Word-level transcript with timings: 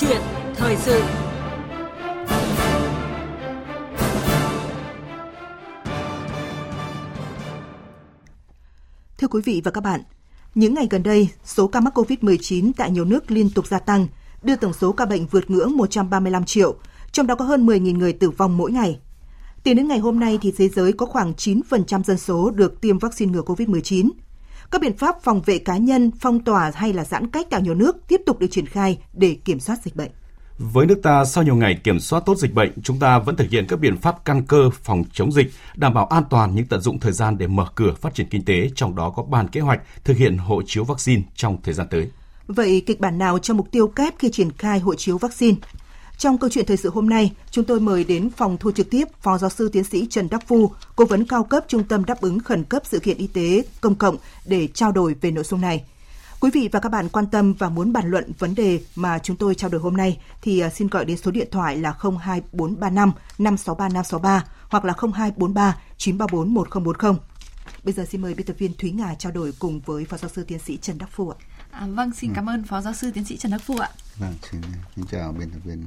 chuyện 0.00 0.20
thời 0.54 0.76
sự 0.76 1.02
Thưa 9.18 9.28
quý 9.28 9.40
vị 9.44 9.62
và 9.64 9.70
các 9.70 9.80
bạn, 9.80 10.00
những 10.54 10.74
ngày 10.74 10.86
gần 10.90 11.02
đây, 11.02 11.28
số 11.44 11.66
ca 11.66 11.80
mắc 11.80 11.98
COVID-19 11.98 12.72
tại 12.76 12.90
nhiều 12.90 13.04
nước 13.04 13.30
liên 13.30 13.50
tục 13.50 13.66
gia 13.66 13.78
tăng, 13.78 14.06
đưa 14.42 14.56
tổng 14.56 14.72
số 14.72 14.92
ca 14.92 15.06
bệnh 15.06 15.26
vượt 15.26 15.50
ngưỡng 15.50 15.76
135 15.76 16.44
triệu, 16.44 16.74
trong 17.12 17.26
đó 17.26 17.34
có 17.34 17.44
hơn 17.44 17.66
10.000 17.66 17.98
người 17.98 18.12
tử 18.12 18.30
vong 18.30 18.56
mỗi 18.56 18.72
ngày. 18.72 18.98
Tính 19.62 19.76
đến 19.76 19.88
ngày 19.88 19.98
hôm 19.98 20.20
nay 20.20 20.38
thì 20.42 20.52
thế 20.56 20.68
giới 20.68 20.92
có 20.92 21.06
khoảng 21.06 21.32
9% 21.32 22.02
dân 22.02 22.18
số 22.18 22.50
được 22.50 22.80
tiêm 22.80 22.98
vaccine 22.98 23.32
ngừa 23.32 23.42
COVID-19. 23.42 24.10
Các 24.70 24.80
biện 24.80 24.96
pháp 24.96 25.22
phòng 25.22 25.42
vệ 25.46 25.58
cá 25.58 25.76
nhân, 25.76 26.10
phong 26.20 26.44
tỏa 26.44 26.72
hay 26.74 26.92
là 26.92 27.04
giãn 27.04 27.30
cách 27.30 27.46
tại 27.50 27.62
nhiều 27.62 27.74
nước 27.74 27.96
tiếp 28.08 28.20
tục 28.26 28.38
được 28.38 28.46
triển 28.50 28.66
khai 28.66 28.98
để 29.12 29.36
kiểm 29.44 29.60
soát 29.60 29.78
dịch 29.84 29.96
bệnh. 29.96 30.10
Với 30.58 30.86
nước 30.86 31.00
ta, 31.02 31.24
sau 31.24 31.44
nhiều 31.44 31.56
ngày 31.56 31.78
kiểm 31.84 32.00
soát 32.00 32.22
tốt 32.26 32.38
dịch 32.38 32.54
bệnh, 32.54 32.72
chúng 32.82 32.98
ta 32.98 33.18
vẫn 33.18 33.36
thực 33.36 33.50
hiện 33.50 33.66
các 33.68 33.80
biện 33.80 33.96
pháp 33.96 34.24
căn 34.24 34.46
cơ 34.46 34.70
phòng 34.82 35.04
chống 35.12 35.32
dịch, 35.32 35.52
đảm 35.76 35.94
bảo 35.94 36.06
an 36.06 36.22
toàn 36.30 36.50
nhưng 36.54 36.66
tận 36.66 36.80
dụng 36.80 37.00
thời 37.00 37.12
gian 37.12 37.38
để 37.38 37.46
mở 37.46 37.66
cửa 37.74 37.94
phát 38.00 38.14
triển 38.14 38.26
kinh 38.30 38.44
tế, 38.44 38.70
trong 38.74 38.96
đó 38.96 39.12
có 39.16 39.22
bàn 39.22 39.48
kế 39.48 39.60
hoạch 39.60 39.80
thực 40.04 40.16
hiện 40.16 40.38
hộ 40.38 40.62
chiếu 40.66 40.84
vaccine 40.84 41.22
trong 41.34 41.58
thời 41.62 41.74
gian 41.74 41.86
tới. 41.90 42.10
Vậy 42.46 42.82
kịch 42.86 43.00
bản 43.00 43.18
nào 43.18 43.38
cho 43.38 43.54
mục 43.54 43.70
tiêu 43.70 43.88
kép 43.88 44.14
khi 44.18 44.30
triển 44.30 44.50
khai 44.52 44.78
hộ 44.78 44.94
chiếu 44.94 45.18
vaccine? 45.18 45.56
Trong 46.20 46.38
câu 46.38 46.50
chuyện 46.50 46.66
thời 46.66 46.76
sự 46.76 46.90
hôm 46.90 47.08
nay, 47.08 47.32
chúng 47.50 47.64
tôi 47.64 47.80
mời 47.80 48.04
đến 48.04 48.30
phòng 48.30 48.56
thu 48.60 48.72
trực 48.72 48.90
tiếp 48.90 49.04
Phó 49.20 49.38
Giáo 49.38 49.50
sư 49.50 49.68
Tiến 49.72 49.84
sĩ 49.84 50.06
Trần 50.10 50.28
Đắc 50.30 50.48
Phu, 50.48 50.70
Cố 50.96 51.04
vấn 51.04 51.26
cao 51.26 51.44
cấp 51.44 51.64
Trung 51.68 51.84
tâm 51.84 52.04
đáp 52.04 52.20
ứng 52.20 52.40
khẩn 52.40 52.64
cấp 52.64 52.82
sự 52.84 52.98
kiện 52.98 53.16
y 53.16 53.26
tế 53.26 53.62
công 53.80 53.94
cộng 53.94 54.16
để 54.46 54.66
trao 54.66 54.92
đổi 54.92 55.14
về 55.20 55.30
nội 55.30 55.44
dung 55.44 55.60
này. 55.60 55.84
Quý 56.40 56.50
vị 56.54 56.68
và 56.72 56.80
các 56.80 56.88
bạn 56.88 57.08
quan 57.08 57.26
tâm 57.26 57.52
và 57.52 57.68
muốn 57.68 57.92
bàn 57.92 58.10
luận 58.10 58.32
vấn 58.38 58.54
đề 58.54 58.80
mà 58.94 59.18
chúng 59.18 59.36
tôi 59.36 59.54
trao 59.54 59.70
đổi 59.70 59.80
hôm 59.80 59.96
nay 59.96 60.20
thì 60.42 60.60
à, 60.60 60.70
xin 60.70 60.88
gọi 60.88 61.04
đến 61.04 61.16
số 61.16 61.30
điện 61.30 61.48
thoại 61.50 61.76
là 61.76 61.94
02435 62.00 63.12
563 63.38 63.88
563 63.88 64.44
hoặc 64.68 64.84
là 64.84 64.94
0243 65.12 65.78
934 65.96 66.54
1040. 66.54 67.12
Bây 67.84 67.94
giờ 67.94 68.04
xin 68.10 68.22
mời 68.22 68.34
biên 68.34 68.46
tập 68.46 68.56
viên 68.58 68.74
Thúy 68.78 68.90
Ngà 68.90 69.14
trao 69.14 69.32
đổi 69.32 69.52
cùng 69.58 69.80
với 69.80 70.04
Phó 70.04 70.16
Giáo 70.16 70.30
sư 70.34 70.44
Tiến 70.44 70.58
sĩ 70.58 70.78
Trần 70.82 70.98
Đắc 70.98 71.08
Phu 71.12 71.30
ạ. 71.30 71.36
À, 71.70 71.86
vâng, 71.86 72.12
xin 72.12 72.30
ừ. 72.30 72.34
cảm 72.36 72.48
ơn 72.48 72.64
Phó 72.64 72.80
Giáo 72.80 72.92
sư 72.92 73.10
Tiến 73.14 73.24
sĩ 73.24 73.36
Trần 73.36 73.52
Đắc 73.52 73.62
Phu 73.66 73.78
ạ. 73.78 73.90
Vâng, 74.16 74.34
xin, 74.50 74.60
xin 74.96 75.04
chào 75.10 75.32
biên 75.32 75.50
tập 75.50 75.60
viên 75.64 75.84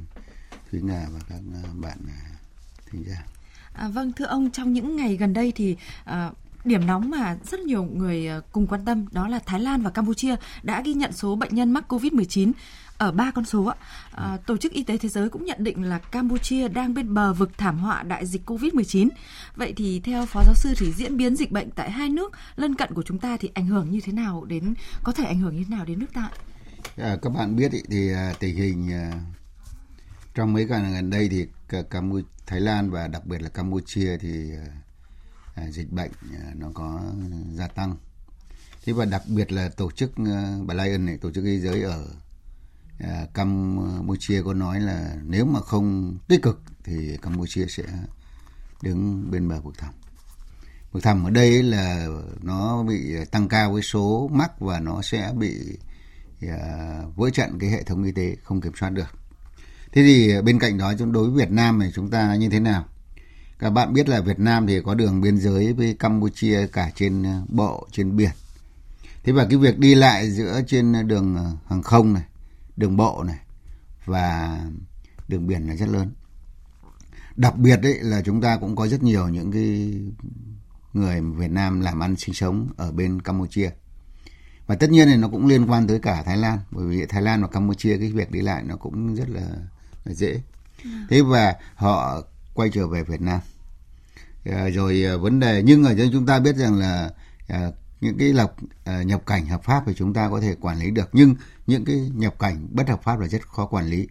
Thúy 0.74 0.82
Ngà 0.82 1.06
và 1.14 1.20
các 1.30 1.40
à, 1.54 1.70
bạn 1.82 1.98
à, 2.08 2.20
thính 2.92 3.04
giả. 3.08 3.26
À, 3.74 3.88
vâng, 3.88 4.12
thưa 4.12 4.26
ông, 4.26 4.52
trong 4.52 4.74
những 4.74 4.96
ngày 4.96 5.18
gần 5.18 5.34
đây 5.34 5.52
thì 5.56 5.78
à, 6.04 6.32
Điểm 6.66 6.88
nóng 6.88 7.10
mà 7.10 7.38
rất 7.44 7.60
nhiều 7.60 7.84
người 7.84 8.28
à, 8.28 8.40
cùng 8.52 8.68
quan 8.68 8.86
tâm 8.86 9.06
đó 9.12 9.28
là 9.28 9.40
Thái 9.46 9.60
Lan 9.60 9.82
và 9.82 9.90
Campuchia 9.90 10.36
đã 10.64 10.82
ghi 10.82 10.94
nhận 10.94 11.12
số 11.12 11.36
bệnh 11.36 11.56
nhân 11.56 11.72
mắc 11.72 11.94
COVID-19 11.94 12.52
ở 12.98 13.12
ba 13.12 13.32
con 13.32 13.46
số 13.46 13.66
ạ. 13.66 13.76
À, 14.12 14.38
Tổ 14.46 14.58
chức 14.58 14.72
Y 14.72 14.84
tế 14.84 14.98
Thế 14.98 15.10
giới 15.10 15.30
cũng 15.30 15.46
nhận 15.46 15.64
định 15.64 15.84
là 15.84 16.00
Campuchia 16.00 16.68
đang 16.68 16.94
bên 16.94 17.14
bờ 17.14 17.34
vực 17.34 17.58
thảm 17.58 17.78
họa 17.78 18.04
đại 18.04 18.26
dịch 18.26 18.50
COVID-19. 18.50 19.10
Vậy 19.56 19.74
thì 19.78 20.00
theo 20.00 20.26
Phó 20.26 20.44
Giáo 20.46 20.56
sư 20.56 20.74
thì 20.78 20.92
diễn 20.92 21.18
biến 21.18 21.36
dịch 21.36 21.52
bệnh 21.52 21.72
tại 21.72 21.92
hai 21.92 22.10
nước 22.10 22.34
lân 22.56 22.76
cận 22.76 22.94
của 22.94 23.04
chúng 23.04 23.20
ta 23.20 23.38
thì 23.38 23.50
ảnh 23.54 23.68
hưởng 23.68 23.92
như 23.92 24.00
thế 24.02 24.14
nào 24.14 24.46
đến 24.46 24.74
có 25.04 25.12
thể 25.12 25.24
ảnh 25.24 25.40
hưởng 25.40 25.56
như 25.56 25.64
thế 25.70 25.76
nào 25.76 25.86
đến 25.86 26.00
nước 26.00 26.14
ta? 26.14 26.30
À, 26.98 27.18
các 27.22 27.30
bạn 27.30 27.56
biết 27.56 27.72
ý, 27.72 27.82
thì 27.90 28.10
tình 28.40 28.56
hình 28.56 28.90
trong 30.36 30.54
mấy 30.54 30.66
ngày 30.66 30.94
gần 30.94 31.10
đây 31.10 31.30
thì 31.30 31.48
Campuchia, 31.90 32.28
Thái 32.48 32.62
Lan 32.62 32.90
và 32.90 33.08
đặc 33.08 33.26
biệt 33.26 33.42
là 33.42 33.50
Campuchia 33.50 34.18
thì 34.18 34.52
ờ, 34.52 34.64
ờ, 35.56 35.72
dịch 35.72 35.92
bệnh 35.92 36.12
ờ, 36.22 36.52
nó 36.56 36.68
có 36.74 37.02
gia 37.54 37.68
tăng. 37.68 37.96
Thế 38.86 38.94
và 38.94 39.06
đặc 39.06 39.22
biệt 39.28 39.52
là 39.52 39.70
tổ 39.70 39.92
chức 39.92 40.12
Bà 40.66 40.74
Lion 40.74 41.06
này, 41.06 41.18
tổ 41.18 41.32
chức 41.32 41.44
y 41.44 41.60
giới 41.60 41.82
ở 41.82 42.08
Campuchia 43.34 44.42
có 44.42 44.54
nói 44.54 44.80
là 44.80 45.16
nếu 45.24 45.46
mà 45.46 45.60
không 45.60 46.18
tích 46.28 46.42
cực 46.42 46.62
thì 46.84 47.18
Campuchia 47.22 47.66
sẽ 47.70 47.84
đứng 48.82 49.32
bên 49.32 49.48
bờ 49.48 49.62
vực 49.62 49.78
thẳm. 49.78 49.94
Vực 50.92 51.04
thẳm 51.04 51.24
ở 51.24 51.30
đây 51.30 51.64
là 51.64 52.08
nó 52.42 52.84
bị 52.84 53.16
tăng 53.32 53.48
cao 53.48 53.74
với 53.74 53.82
số 53.82 54.30
mắc 54.34 54.60
và 54.60 54.80
nó 54.80 55.02
sẽ 55.02 55.34
bị 55.38 55.78
vỡ 57.16 57.30
trận 57.34 57.60
cái 57.60 57.70
hệ 57.70 57.84
thống 57.84 58.04
y 58.04 58.12
tế 58.12 58.36
không 58.44 58.62
kiểm 58.62 58.74
soát 58.80 58.90
được. 58.90 59.23
Thế 59.94 60.04
thì 60.04 60.42
bên 60.42 60.60
cạnh 60.60 60.78
đó 60.78 60.94
chúng 61.00 61.12
đối 61.12 61.30
với 61.30 61.46
Việt 61.46 61.52
Nam 61.52 61.80
thì 61.84 61.88
chúng 61.96 62.10
ta 62.10 62.36
như 62.36 62.50
thế 62.50 62.60
nào? 62.60 62.86
Các 63.60 63.70
bạn 63.70 63.94
biết 63.94 64.10
là 64.10 64.22
Việt 64.22 64.40
Nam 64.40 64.68
thì 64.68 64.82
có 64.82 64.96
đường 64.96 65.22
biên 65.22 65.38
giới 65.38 65.74
với 65.74 65.96
Campuchia 66.00 66.68
cả 66.68 66.92
trên 66.96 67.24
ờ, 67.24 67.42
bộ, 67.48 67.88
trên 67.92 68.16
biển. 68.16 68.32
Thế 69.24 69.34
và 69.34 69.46
cái 69.50 69.58
việc 69.58 69.80
đi 69.80 69.96
lại 69.96 70.32
giữa 70.32 70.62
trên 70.68 71.08
đường 71.08 71.36
ờ, 71.36 71.52
hàng 71.70 71.84
không 71.84 72.14
này, 72.14 72.24
đường 72.78 72.98
bộ 72.98 73.24
này 73.24 73.38
và 74.06 74.60
đường 75.28 75.48
biển 75.48 75.68
là 75.68 75.76
rất 75.76 75.90
lớn. 75.90 76.12
Đặc 77.36 77.58
biệt 77.58 77.80
đấy 77.82 78.00
là 78.02 78.22
chúng 78.22 78.42
ta 78.42 78.58
cũng 78.58 78.76
có 78.76 78.88
rất 78.88 79.04
nhiều 79.04 79.28
những 79.28 79.52
cái 79.52 79.94
người 80.94 81.22
Việt 81.22 81.52
Nam 81.52 81.80
làm 81.80 82.04
ăn 82.04 82.16
sinh 82.16 82.34
sống 82.34 82.70
ở 82.78 82.92
bên 82.92 83.22
Campuchia. 83.22 83.70
Và 84.68 84.76
tất 84.76 84.90
nhiên 84.90 85.08
thì 85.08 85.18
nó 85.18 85.28
cũng 85.28 85.48
liên 85.48 85.72
quan 85.72 85.88
tới 85.88 86.00
cả 86.00 86.24
Thái 86.26 86.38
Lan 86.38 86.60
bởi 86.72 86.86
vì 86.86 87.06
Thái 87.06 87.22
Lan 87.22 87.42
và 87.42 87.48
Campuchia 87.48 87.98
cái 87.98 88.12
việc 88.12 88.32
đi 88.32 88.42
lại 88.42 88.64
nó 88.64 88.76
cũng 88.76 89.16
rất 89.16 89.30
là, 89.30 89.42
là 90.06 90.14
dễ. 90.14 90.42
Thế 91.10 91.22
và 91.22 91.56
họ 91.76 92.22
quay 92.54 92.70
trở 92.74 92.88
về 92.88 93.04
Việt 93.04 93.22
Nam. 93.22 93.40
À, 94.46 94.70
rồi 94.70 95.04
ờ, 95.04 95.18
vấn 95.18 95.40
đề 95.40 95.64
nhưng 95.66 95.84
ở 95.84 95.94
đây 95.94 96.10
chúng 96.14 96.26
ta 96.26 96.40
biết 96.40 96.56
rằng 96.56 96.80
là 96.80 97.10
à, 97.48 97.72
những 98.02 98.18
cái 98.18 98.34
lọc 98.34 98.56
à, 98.84 99.04
nhập 99.04 99.26
cảnh 99.26 99.46
hợp 99.46 99.64
pháp 99.64 99.84
thì 99.86 99.94
chúng 99.96 100.14
ta 100.14 100.30
có 100.30 100.42
thể 100.42 100.56
quản 100.62 100.80
lý 100.80 100.92
được 100.92 101.10
nhưng 101.14 101.36
những 101.68 101.86
cái 101.86 102.12
nhập 102.14 102.40
cảnh 102.40 102.68
bất 102.72 102.90
hợp 102.90 103.04
pháp 103.04 103.20
là 103.20 103.28
rất 103.28 103.48
khó 103.48 103.66
quản 103.66 103.86
lý 103.86 104.08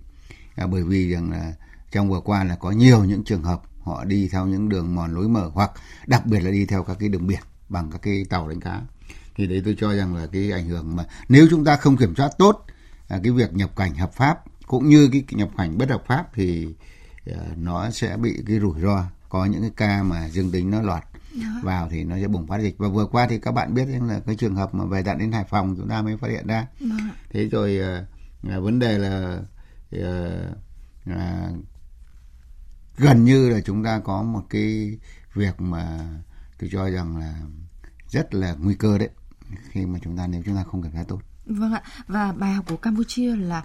à, 0.54 0.66
bởi 0.66 0.84
vì 0.84 1.10
rằng 1.10 1.30
là 1.30 1.52
trong 1.90 2.10
vừa 2.10 2.20
qua 2.20 2.44
là 2.44 2.56
có 2.56 2.70
nhiều 2.70 3.04
những 3.04 3.24
trường 3.24 3.42
hợp 3.42 3.62
họ 3.82 4.04
đi 4.04 4.28
theo 4.28 4.46
những 4.46 4.68
đường 4.68 4.94
mòn 4.94 5.14
lối 5.14 5.28
mở 5.28 5.50
hoặc 5.54 5.70
đặc 6.06 6.26
biệt 6.26 6.40
là 6.40 6.50
đi 6.50 6.66
theo 6.66 6.82
các 6.82 6.96
cái 7.00 7.08
đường 7.08 7.26
biển 7.26 7.40
bằng 7.68 7.90
các 7.90 8.02
cái 8.02 8.24
tàu 8.30 8.48
đánh 8.48 8.60
cá 8.60 8.80
thì 9.36 9.46
đấy 9.46 9.62
tôi 9.64 9.76
cho 9.78 9.94
rằng 9.94 10.14
là 10.14 10.26
cái 10.32 10.52
ảnh 10.52 10.68
hưởng 10.68 10.96
mà 10.96 11.04
nếu 11.28 11.46
chúng 11.50 11.64
ta 11.64 11.76
không 11.76 11.96
kiểm 11.96 12.14
soát 12.16 12.30
tốt 12.38 12.66
à, 13.08 13.20
cái 13.22 13.32
việc 13.32 13.52
nhập 13.52 13.76
cảnh 13.76 13.94
hợp 13.94 14.12
pháp 14.14 14.44
cũng 14.72 14.88
như 14.88 15.08
cái 15.12 15.24
nhập 15.30 15.48
cảnh 15.56 15.78
bất 15.78 15.90
hợp 15.90 16.02
pháp 16.06 16.26
thì 16.34 16.68
à, 17.26 17.40
nó 17.56 17.90
sẽ 17.90 18.16
bị 18.16 18.42
cái 18.46 18.60
rủi 18.60 18.80
ro. 18.80 19.04
Có 19.28 19.44
những 19.44 19.60
cái 19.60 19.70
ca 19.76 20.02
mà 20.02 20.28
dương 20.28 20.50
tính 20.50 20.70
nó 20.70 20.82
lọt 20.82 21.02
đó. 21.42 21.48
vào 21.62 21.88
thì 21.90 22.04
nó 22.04 22.16
sẽ 22.20 22.28
bùng 22.28 22.46
phát 22.46 22.60
dịch. 22.60 22.78
Và 22.78 22.88
vừa 22.88 23.06
qua 23.06 23.26
thì 23.30 23.38
các 23.38 23.52
bạn 23.52 23.74
biết 23.74 23.88
là 23.88 24.20
cái 24.26 24.36
trường 24.36 24.54
hợp 24.54 24.74
mà 24.74 24.84
về 24.84 25.02
tận 25.02 25.18
đến 25.18 25.32
Hải 25.32 25.44
Phòng 25.44 25.74
chúng 25.76 25.88
ta 25.88 26.02
mới 26.02 26.16
phát 26.16 26.30
hiện 26.30 26.46
ra. 26.46 26.66
Đó. 26.80 26.96
thế 27.30 27.48
rồi 27.48 27.80
à, 28.48 28.58
vấn 28.58 28.78
đề 28.78 28.98
là 28.98 29.40
à, 29.90 30.30
à, 31.06 31.50
gần 32.96 33.24
như 33.24 33.48
là 33.48 33.60
chúng 33.60 33.84
ta 33.84 34.00
có 34.04 34.22
một 34.22 34.42
cái 34.50 34.98
việc 35.34 35.60
mà 35.60 35.98
tôi 36.58 36.70
cho 36.72 36.90
rằng 36.90 37.16
là 37.16 37.34
rất 38.08 38.34
là 38.34 38.54
nguy 38.54 38.74
cơ 38.74 38.98
đấy. 38.98 39.10
Khi 39.70 39.86
mà 39.86 39.98
chúng 40.02 40.16
ta 40.16 40.26
nếu 40.26 40.42
chúng 40.46 40.56
ta 40.56 40.64
không 40.64 40.82
kiểm 40.82 40.92
soát 40.92 41.04
tốt. 41.08 41.20
Vâng 41.46 41.72
ạ, 41.72 41.82
và 42.06 42.32
bài 42.32 42.52
học 42.52 42.64
của 42.68 42.76
Campuchia 42.76 43.36
là 43.36 43.62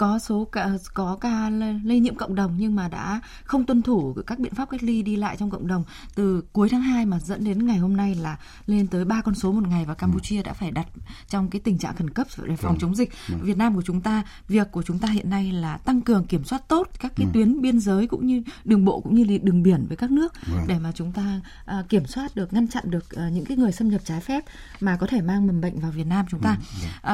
có 0.00 0.18
số 0.18 0.44
ca, 0.44 0.68
có 0.94 1.18
ca 1.20 1.50
lây 1.84 2.00
nhiễm 2.00 2.14
cộng 2.14 2.34
đồng 2.34 2.54
nhưng 2.56 2.74
mà 2.74 2.88
đã 2.88 3.20
không 3.44 3.66
tuân 3.66 3.82
thủ 3.82 4.16
các 4.26 4.38
biện 4.38 4.54
pháp 4.54 4.70
cách 4.70 4.82
ly 4.82 5.02
đi 5.02 5.16
lại 5.16 5.36
trong 5.36 5.50
cộng 5.50 5.66
đồng. 5.66 5.84
Từ 6.14 6.44
cuối 6.52 6.68
tháng 6.68 6.80
2 6.80 7.06
mà 7.06 7.18
dẫn 7.18 7.44
đến 7.44 7.66
ngày 7.66 7.78
hôm 7.78 7.96
nay 7.96 8.14
là 8.14 8.38
lên 8.66 8.86
tới 8.86 9.04
ba 9.04 9.22
con 9.22 9.34
số 9.34 9.52
một 9.52 9.68
ngày 9.68 9.84
và 9.84 9.94
Campuchia 9.94 10.42
đã 10.42 10.52
phải 10.52 10.70
đặt 10.70 10.86
trong 11.28 11.50
cái 11.50 11.60
tình 11.60 11.78
trạng 11.78 11.96
khẩn 11.96 12.10
cấp 12.10 12.26
để 12.44 12.56
phòng 12.56 12.76
chống 12.80 12.94
dịch. 12.94 13.10
Việt 13.42 13.56
Nam 13.56 13.74
của 13.74 13.82
chúng 13.82 14.00
ta, 14.00 14.22
việc 14.48 14.72
của 14.72 14.82
chúng 14.82 14.98
ta 14.98 15.08
hiện 15.08 15.30
nay 15.30 15.52
là 15.52 15.76
tăng 15.76 16.00
cường 16.00 16.24
kiểm 16.24 16.44
soát 16.44 16.68
tốt 16.68 16.88
các 17.00 17.12
cái 17.16 17.26
tuyến 17.32 17.60
biên 17.60 17.80
giới 17.80 18.06
cũng 18.06 18.26
như 18.26 18.42
đường 18.64 18.84
bộ 18.84 19.00
cũng 19.00 19.14
như 19.14 19.38
đường 19.42 19.62
biển 19.62 19.86
với 19.88 19.96
các 19.96 20.10
nước 20.10 20.32
để 20.66 20.78
mà 20.78 20.92
chúng 20.92 21.12
ta 21.12 21.40
uh, 21.78 21.88
kiểm 21.88 22.06
soát 22.06 22.36
được 22.36 22.52
ngăn 22.52 22.68
chặn 22.68 22.84
được 22.86 23.04
uh, 23.14 23.32
những 23.32 23.44
cái 23.44 23.56
người 23.56 23.72
xâm 23.72 23.88
nhập 23.88 24.00
trái 24.04 24.20
phép 24.20 24.44
mà 24.80 24.96
có 24.96 25.06
thể 25.06 25.20
mang 25.20 25.46
mầm 25.46 25.60
bệnh 25.60 25.80
vào 25.80 25.90
Việt 25.90 26.06
Nam 26.06 26.26
chúng 26.30 26.40
ta. 26.40 26.56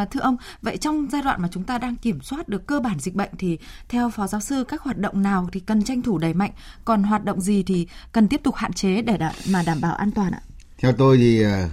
Uh, 0.02 0.11
thưa 0.11 0.20
ông, 0.20 0.37
vậy 0.62 0.76
trong 0.76 1.06
giai 1.12 1.22
đoạn 1.22 1.43
mà 1.43 1.49
chúng 1.52 1.64
ta 1.64 1.78
đang 1.78 1.96
kiểm 1.96 2.20
soát 2.20 2.49
được 2.49 2.66
cơ 2.66 2.75
cơ 2.76 2.81
bản 2.81 2.99
dịch 2.99 3.14
bệnh 3.14 3.31
thì 3.38 3.58
theo 3.88 4.11
phó 4.11 4.26
giáo 4.26 4.40
sư 4.40 4.64
các 4.69 4.82
hoạt 4.82 4.99
động 4.99 5.23
nào 5.23 5.49
thì 5.52 5.61
cần 5.61 5.84
tranh 5.84 6.02
thủ 6.02 6.19
đẩy 6.19 6.34
mạnh, 6.34 6.50
còn 6.84 7.02
hoạt 7.02 7.25
động 7.25 7.40
gì 7.40 7.62
thì 7.62 7.87
cần 8.12 8.28
tiếp 8.28 8.40
tục 8.44 8.55
hạn 8.55 8.73
chế 8.73 9.02
để 9.02 9.17
đả, 9.17 9.32
mà 9.50 9.62
đảm 9.67 9.81
bảo 9.81 9.94
an 9.94 10.11
toàn 10.11 10.32
ạ? 10.32 10.40
Theo 10.78 10.93
tôi 10.93 11.17
thì 11.17 11.43
ờ, 11.43 11.69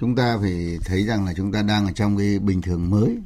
chúng 0.00 0.16
ta 0.16 0.38
phải 0.40 0.78
thấy 0.84 1.06
rằng 1.06 1.26
là 1.26 1.32
chúng 1.36 1.52
ta 1.52 1.62
đang 1.62 1.86
ở 1.86 1.92
trong 1.92 2.16
cái 2.16 2.38
bình 2.38 2.62
thường 2.62 2.90
mới 2.90 3.18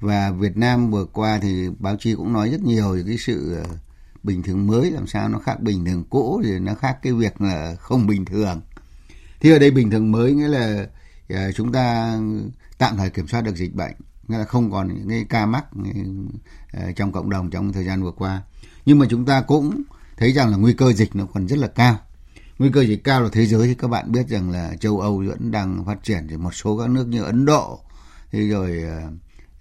và 0.00 0.30
Việt 0.30 0.56
Nam 0.56 0.90
vừa 0.90 1.04
qua 1.04 1.38
thì 1.42 1.68
báo 1.78 1.96
chí 1.96 2.14
cũng 2.14 2.32
nói 2.32 2.50
rất 2.50 2.60
nhiều 2.60 2.94
về 2.94 3.02
cái 3.06 3.16
sự 3.18 3.54
ờ, 3.54 3.76
bình 4.22 4.42
thường 4.42 4.66
mới 4.66 4.90
làm 4.90 5.06
sao 5.06 5.28
nó 5.28 5.38
khác 5.38 5.60
bình 5.60 5.84
thường 5.84 6.04
cũ 6.10 6.40
thì 6.44 6.58
nó 6.58 6.74
khác 6.74 6.98
cái 7.02 7.12
việc 7.12 7.40
là 7.40 7.74
không 7.80 8.06
bình 8.06 8.24
thường. 8.24 8.60
Thì 9.40 9.50
ở 9.50 9.58
đây 9.58 9.70
bình 9.70 9.90
thường 9.90 10.12
mới 10.12 10.32
nghĩa 10.32 10.48
là 10.48 10.86
ờ, 11.28 11.52
chúng 11.52 11.72
ta 11.72 12.18
tạm 12.78 12.96
thời 12.96 13.10
kiểm 13.10 13.28
soát 13.28 13.40
được 13.40 13.56
dịch 13.56 13.74
bệnh 13.74 13.94
không 14.48 14.70
còn 14.70 14.88
những 14.88 15.08
cái 15.08 15.26
ca 15.28 15.46
mắc 15.46 15.64
ờ, 16.72 16.92
trong 16.96 17.12
cộng 17.12 17.30
đồng 17.30 17.50
trong 17.50 17.72
thời 17.72 17.84
gian 17.84 18.02
vừa 18.02 18.10
qua. 18.10 18.42
Nhưng 18.86 18.98
mà 18.98 19.06
chúng 19.10 19.24
ta 19.24 19.40
cũng 19.40 19.82
thấy 20.16 20.32
rằng 20.32 20.50
là 20.50 20.56
nguy 20.56 20.72
cơ 20.72 20.92
dịch 20.92 21.16
nó 21.16 21.26
còn 21.26 21.48
rất 21.48 21.58
là 21.58 21.68
cao. 21.68 21.98
Nguy 22.58 22.70
cơ 22.72 22.80
dịch 22.80 23.04
cao 23.04 23.22
là 23.22 23.28
thế 23.32 23.46
giới 23.46 23.66
thì 23.68 23.74
các 23.74 23.88
bạn 23.88 24.12
biết 24.12 24.28
rằng 24.28 24.50
là 24.50 24.74
châu 24.80 25.00
Âu 25.00 25.24
vẫn 25.26 25.50
đang 25.50 25.84
phát 25.84 26.02
triển 26.02 26.26
thì 26.28 26.36
một 26.36 26.54
số 26.54 26.78
các 26.78 26.90
nước 26.90 27.08
như 27.08 27.22
Ấn 27.22 27.44
Độ 27.44 27.80
thì 28.30 28.48
rồi 28.48 28.82
ờ, 28.82 29.02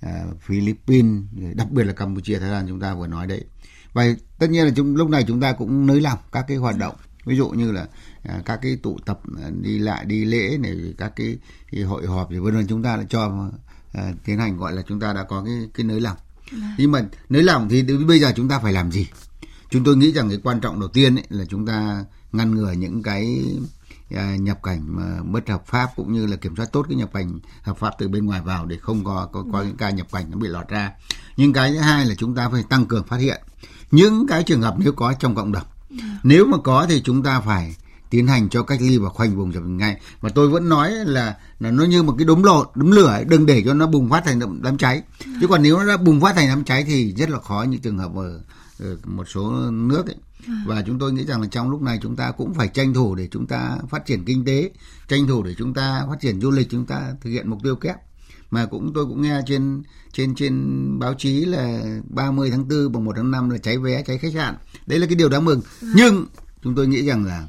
ờ, 0.02 0.12
Philippines 0.40 1.24
đặc 1.56 1.72
biệt 1.72 1.84
là 1.84 1.94
Campuchia 1.94 2.40
Thái 2.40 2.50
Lan 2.50 2.66
chúng 2.68 2.80
ta 2.80 2.94
vừa 2.94 3.08
nói 3.08 3.28
đấy. 3.28 3.46
Và 3.94 4.06
tất 4.40 4.50
nhiên 4.50 4.66
là 4.66 4.72
chúng 4.76 4.96
lúc 4.96 5.10
này 5.10 5.24
chúng 5.28 5.42
ta 5.42 5.54
cũng 5.54 5.86
nới 5.86 6.02
lỏng 6.02 6.20
các 6.32 6.46
cái 6.48 6.58
hoạt 6.58 6.78
động. 6.78 6.96
Ví 7.26 7.38
dụ 7.38 7.50
như 7.50 7.72
là 7.72 7.88
à, 8.24 8.42
các 8.46 8.60
cái 8.62 8.78
tụ 8.84 8.98
tập 9.06 9.20
đi 9.62 9.80
lại 9.80 10.06
đi 10.06 10.26
lễ 10.26 10.58
này 10.58 10.94
các 10.98 11.14
cái, 11.16 11.38
cái 11.72 11.82
hội 11.82 12.06
họp 12.08 12.28
thì 12.32 12.38
vân 12.38 12.56
vân 12.56 12.68
chúng 12.68 12.84
ta 12.84 12.98
đã 12.98 13.04
cho 13.10 13.50
à, 13.94 14.14
tiến 14.26 14.40
hành 14.40 14.58
gọi 14.58 14.74
là 14.74 14.82
chúng 14.88 15.00
ta 15.00 15.14
đã 15.14 15.24
có 15.24 15.44
cái 15.44 15.70
cái 15.74 15.86
nới 15.86 16.02
lỏng. 16.02 16.18
À. 16.52 16.76
nhưng 16.78 16.92
mà 16.92 17.06
nới 17.30 17.44
lỏng 17.44 17.70
thì 17.70 17.84
bây 18.08 18.20
giờ 18.20 18.34
chúng 18.36 18.50
ta 18.50 18.60
phải 18.60 18.74
làm 18.74 18.92
gì? 18.92 19.08
Chúng 19.70 19.84
tôi 19.84 19.98
nghĩ 19.98 20.12
rằng 20.12 20.30
cái 20.30 20.40
quan 20.44 20.60
trọng 20.60 20.80
đầu 20.80 20.90
tiên 20.90 21.16
ấy 21.16 21.26
là 21.30 21.46
chúng 21.46 21.66
ta 21.66 22.06
ngăn 22.32 22.56
ngừa 22.56 22.72
những 22.72 23.04
cái 23.04 23.46
à, 24.16 24.36
nhập 24.36 24.64
cảnh 24.64 24.82
mà 24.88 25.24
bất 25.24 25.50
hợp 25.50 25.68
pháp 25.68 25.90
cũng 25.96 26.14
như 26.14 26.26
là 26.26 26.36
kiểm 26.36 26.56
soát 26.56 26.72
tốt 26.72 26.86
cái 26.90 26.98
nhập 26.98 27.10
cảnh 27.14 27.40
hợp 27.62 27.78
pháp 27.78 27.92
từ 27.98 28.08
bên 28.08 28.26
ngoài 28.26 28.42
vào 28.42 28.66
để 28.66 28.78
không 28.78 29.04
có 29.04 29.30
có, 29.32 29.46
có 29.54 29.62
những 29.62 29.78
ca 29.78 29.90
nhập 29.90 30.08
cảnh 30.12 30.26
nó 30.32 30.38
bị 30.38 30.48
lọt 30.48 30.68
ra. 30.68 30.92
Nhưng 31.38 31.54
cái 31.54 31.72
thứ 31.72 31.78
hai 31.78 32.06
là 32.06 32.16
chúng 32.16 32.36
ta 32.36 32.50
phải 32.50 32.64
tăng 32.70 32.86
cường 32.86 33.04
phát 33.04 33.18
hiện. 33.18 33.42
Những 33.92 34.28
cái 34.28 34.44
trường 34.44 34.62
hợp 34.62 34.76
nếu 34.78 34.92
có 34.92 35.14
trong 35.14 35.36
cộng 35.36 35.52
đồng. 35.52 35.66
Nếu 36.24 36.46
mà 36.46 36.58
có 36.58 36.86
thì 36.90 37.02
chúng 37.02 37.24
ta 37.24 37.42
phải 37.42 37.76
tiến 38.12 38.28
hành 38.28 38.50
cho 38.50 38.64
cách 38.64 38.80
ly 38.82 38.98
và 38.98 39.10
khoanh 39.10 39.38
vùng 39.38 39.54
dập 39.54 39.64
ngay. 39.66 40.02
Và 40.22 40.30
tôi 40.30 40.50
vẫn 40.50 40.70
nói 40.70 40.92
là 40.92 41.38
là 41.60 41.72
nó 41.72 41.84
như 41.84 42.04
một 42.04 42.16
cái 42.18 42.26
đống 42.26 42.44
lột 42.44 42.72
đống 42.76 42.92
lửa 42.92 43.08
ấy, 43.08 43.26
đừng 43.26 43.46
để 43.46 43.64
cho 43.66 43.74
nó 43.74 43.88
bùng 43.88 44.10
phát 44.10 44.24
thành 44.26 44.62
đám 44.62 44.78
cháy. 44.78 45.02
Chứ 45.42 45.48
còn 45.48 45.62
nếu 45.62 45.78
nó 45.78 45.86
đã 45.86 45.98
bùng 45.98 46.22
phát 46.22 46.36
thành 46.36 46.48
đám 46.48 46.64
cháy 46.64 46.84
thì 46.88 47.14
rất 47.14 47.30
là 47.30 47.40
khó 47.40 47.66
như 47.70 47.78
trường 47.78 47.98
hợp 47.98 48.16
ở, 48.16 48.42
ở 48.80 48.98
một 49.06 49.30
số 49.30 49.72
nước 49.72 50.06
ấy. 50.06 50.16
Và 50.66 50.84
chúng 50.88 51.00
tôi 51.00 51.14
nghĩ 51.14 51.26
rằng 51.26 51.42
là 51.42 51.48
trong 51.52 51.70
lúc 51.70 51.82
này 51.82 52.00
chúng 52.02 52.16
ta 52.16 52.32
cũng 52.32 52.54
phải 52.54 52.68
tranh 52.68 52.94
thủ 52.94 53.16
để 53.16 53.28
chúng 53.32 53.48
ta 53.48 53.78
phát 53.90 54.06
triển 54.06 54.26
kinh 54.26 54.46
tế 54.46 54.72
tranh 55.08 55.28
thủ 55.28 55.44
để 55.44 55.56
chúng 55.58 55.74
ta 55.74 56.06
phát 56.10 56.18
triển 56.22 56.42
du 56.42 56.52
lịch 56.52 56.70
chúng 56.70 56.86
ta 56.86 57.14
thực 57.22 57.30
hiện 57.30 57.50
mục 57.50 57.60
tiêu 57.64 57.76
kép. 57.76 57.96
Mà 58.52 58.66
cũng 58.66 58.92
tôi 58.96 59.06
cũng 59.06 59.22
nghe 59.22 59.42
trên 59.48 59.84
trên 60.14 60.36
trên 60.36 60.80
báo 61.00 61.14
chí 61.18 61.46
là 61.46 61.82
30 62.10 62.52
tháng 62.52 62.68
4 62.68 62.92
bằng 62.92 63.06
1 63.06 63.14
tháng 63.16 63.32
5 63.32 63.50
là 63.50 63.58
cháy 63.58 63.78
vé 63.78 64.04
cháy 64.04 64.18
khách 64.18 64.34
sạn. 64.34 64.56
Đấy 64.88 65.00
là 65.00 65.08
cái 65.08 65.16
điều 65.16 65.30
đáng 65.30 65.46
mừng. 65.46 65.62
Nhưng 65.96 66.26
chúng 66.64 66.76
tôi 66.76 66.88
nghĩ 66.88 67.06
rằng 67.06 67.26
là 67.26 67.48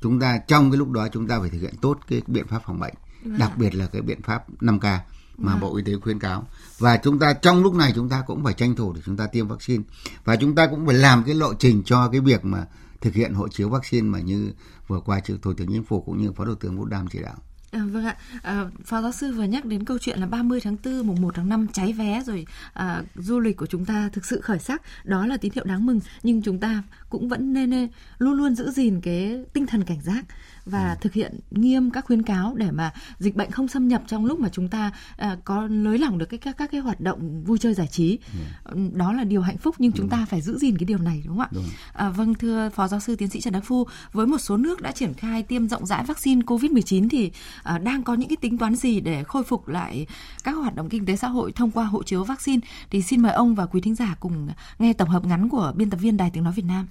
chúng 0.00 0.20
ta 0.20 0.38
trong 0.38 0.70
cái 0.70 0.78
lúc 0.78 0.90
đó 0.90 1.08
chúng 1.08 1.26
ta 1.26 1.40
phải 1.40 1.50
thực 1.50 1.60
hiện 1.60 1.74
tốt 1.80 1.98
cái 2.08 2.22
biện 2.26 2.46
pháp 2.46 2.62
phòng 2.66 2.80
bệnh 2.80 2.94
ừ. 3.24 3.30
đặc 3.38 3.52
biệt 3.58 3.74
là 3.74 3.86
cái 3.86 4.02
biện 4.02 4.22
pháp 4.22 4.44
5K 4.60 4.98
mà 5.36 5.52
ừ. 5.52 5.58
Bộ 5.60 5.76
Y 5.76 5.82
tế 5.82 5.92
khuyến 6.02 6.18
cáo 6.18 6.46
và 6.78 6.96
chúng 6.96 7.18
ta 7.18 7.32
trong 7.32 7.62
lúc 7.62 7.74
này 7.74 7.92
chúng 7.94 8.08
ta 8.08 8.22
cũng 8.26 8.44
phải 8.44 8.54
tranh 8.54 8.74
thủ 8.74 8.92
để 8.92 9.00
chúng 9.06 9.16
ta 9.16 9.26
tiêm 9.26 9.48
vaccine 9.48 9.84
và 10.24 10.36
chúng 10.36 10.54
ta 10.54 10.66
cũng 10.66 10.86
phải 10.86 10.94
làm 10.94 11.24
cái 11.24 11.34
lộ 11.34 11.54
trình 11.54 11.82
cho 11.84 12.08
cái 12.08 12.20
việc 12.20 12.44
mà 12.44 12.66
thực 13.00 13.14
hiện 13.14 13.34
hộ 13.34 13.48
chiếu 13.48 13.68
vaccine 13.68 14.08
mà 14.08 14.20
như 14.20 14.52
vừa 14.86 15.00
qua 15.00 15.20
thủ 15.42 15.52
tướng 15.52 15.68
chính 15.68 15.84
phủ 15.84 16.00
cũng 16.00 16.22
như 16.22 16.32
phó 16.32 16.44
thủ 16.44 16.54
tướng 16.54 16.78
vũ 16.78 16.84
đam 16.84 17.06
chỉ 17.12 17.18
đạo 17.22 17.36
À, 17.70 17.80
vâng 17.92 18.04
ạ, 18.04 18.16
à, 18.42 18.64
Phó 18.84 19.02
giáo 19.02 19.12
sư 19.12 19.32
vừa 19.32 19.44
nhắc 19.44 19.64
đến 19.64 19.84
câu 19.84 19.98
chuyện 19.98 20.18
là 20.18 20.26
30 20.26 20.60
tháng 20.60 20.76
4, 20.84 21.06
mùng 21.06 21.20
1 21.20 21.34
tháng 21.34 21.48
5 21.48 21.66
cháy 21.72 21.92
vé 21.92 22.22
rồi 22.26 22.46
à, 22.72 23.02
du 23.14 23.40
lịch 23.40 23.56
của 23.56 23.66
chúng 23.66 23.84
ta 23.84 24.08
thực 24.12 24.26
sự 24.26 24.40
khởi 24.40 24.58
sắc, 24.58 24.82
đó 25.04 25.26
là 25.26 25.36
tín 25.36 25.52
hiệu 25.54 25.64
đáng 25.64 25.86
mừng 25.86 26.00
nhưng 26.22 26.42
chúng 26.42 26.60
ta 26.60 26.82
cũng 27.10 27.28
vẫn 27.28 27.52
nên, 27.52 27.70
nên 27.70 27.88
luôn 28.18 28.34
luôn 28.34 28.54
giữ 28.54 28.70
gìn 28.70 29.00
cái 29.00 29.44
tinh 29.52 29.66
thần 29.66 29.84
cảnh 29.84 30.00
giác 30.00 30.24
và 30.66 30.90
ừ. 30.90 30.96
thực 31.00 31.12
hiện 31.12 31.40
nghiêm 31.50 31.90
các 31.90 32.04
khuyến 32.04 32.22
cáo 32.22 32.54
để 32.56 32.70
mà 32.70 32.92
dịch 33.18 33.36
bệnh 33.36 33.50
không 33.50 33.68
xâm 33.68 33.88
nhập 33.88 34.02
trong 34.06 34.24
lúc 34.24 34.40
mà 34.40 34.48
chúng 34.52 34.68
ta 34.68 34.92
à, 35.16 35.36
có 35.44 35.68
nới 35.68 35.98
lỏng 35.98 36.18
được 36.18 36.26
cái 36.26 36.38
các 36.38 36.56
các 36.58 36.70
cái 36.70 36.80
hoạt 36.80 37.00
động 37.00 37.44
vui 37.44 37.58
chơi 37.58 37.74
giải 37.74 37.86
trí. 37.86 38.18
Ừ. 38.64 38.88
Đó 38.92 39.12
là 39.12 39.24
điều 39.24 39.42
hạnh 39.42 39.58
phúc 39.58 39.74
nhưng 39.78 39.92
chúng 39.92 40.08
ta 40.08 40.26
phải 40.30 40.40
giữ 40.40 40.58
gìn 40.58 40.78
cái 40.78 40.84
điều 40.84 40.98
này 40.98 41.22
đúng 41.26 41.36
không 41.36 41.44
ạ? 41.44 41.48
Đúng. 41.52 41.64
À, 41.92 42.08
vâng 42.08 42.34
thưa 42.34 42.70
Phó 42.74 42.88
giáo 42.88 43.00
sư 43.00 43.16
tiến 43.16 43.28
sĩ 43.28 43.40
Trần 43.40 43.52
Đắc 43.52 43.64
Phu, 43.64 43.86
với 44.12 44.26
một 44.26 44.38
số 44.38 44.56
nước 44.56 44.82
đã 44.82 44.92
triển 44.92 45.14
khai 45.14 45.42
tiêm 45.42 45.68
rộng 45.68 45.86
rãi 45.86 46.04
vaccine 46.04 46.42
COVID-19 46.42 47.08
thì 47.08 47.30
à, 47.62 47.78
đang 47.78 48.02
có 48.02 48.14
những 48.14 48.28
cái 48.28 48.36
tính 48.36 48.58
toán 48.58 48.76
gì 48.76 49.00
để 49.00 49.24
khôi 49.24 49.44
phục 49.44 49.68
lại 49.68 50.06
các 50.44 50.52
hoạt 50.52 50.74
động 50.74 50.88
kinh 50.88 51.06
tế 51.06 51.16
xã 51.16 51.28
hội 51.28 51.52
thông 51.52 51.70
qua 51.70 51.84
hộ 51.84 52.02
chiếu 52.02 52.24
vaccine 52.24 52.60
thì 52.90 53.02
xin 53.02 53.22
mời 53.22 53.32
ông 53.32 53.54
và 53.54 53.66
quý 53.66 53.80
thính 53.80 53.94
giả 53.94 54.16
cùng 54.20 54.48
nghe 54.78 54.92
tổng 54.92 55.08
hợp 55.08 55.24
ngắn 55.24 55.48
của 55.48 55.72
biên 55.76 55.90
tập 55.90 55.96
viên 55.96 56.16
Đài 56.16 56.30
Tiếng 56.30 56.44
nói 56.44 56.52
Việt 56.52 56.64
Nam. 56.64 56.86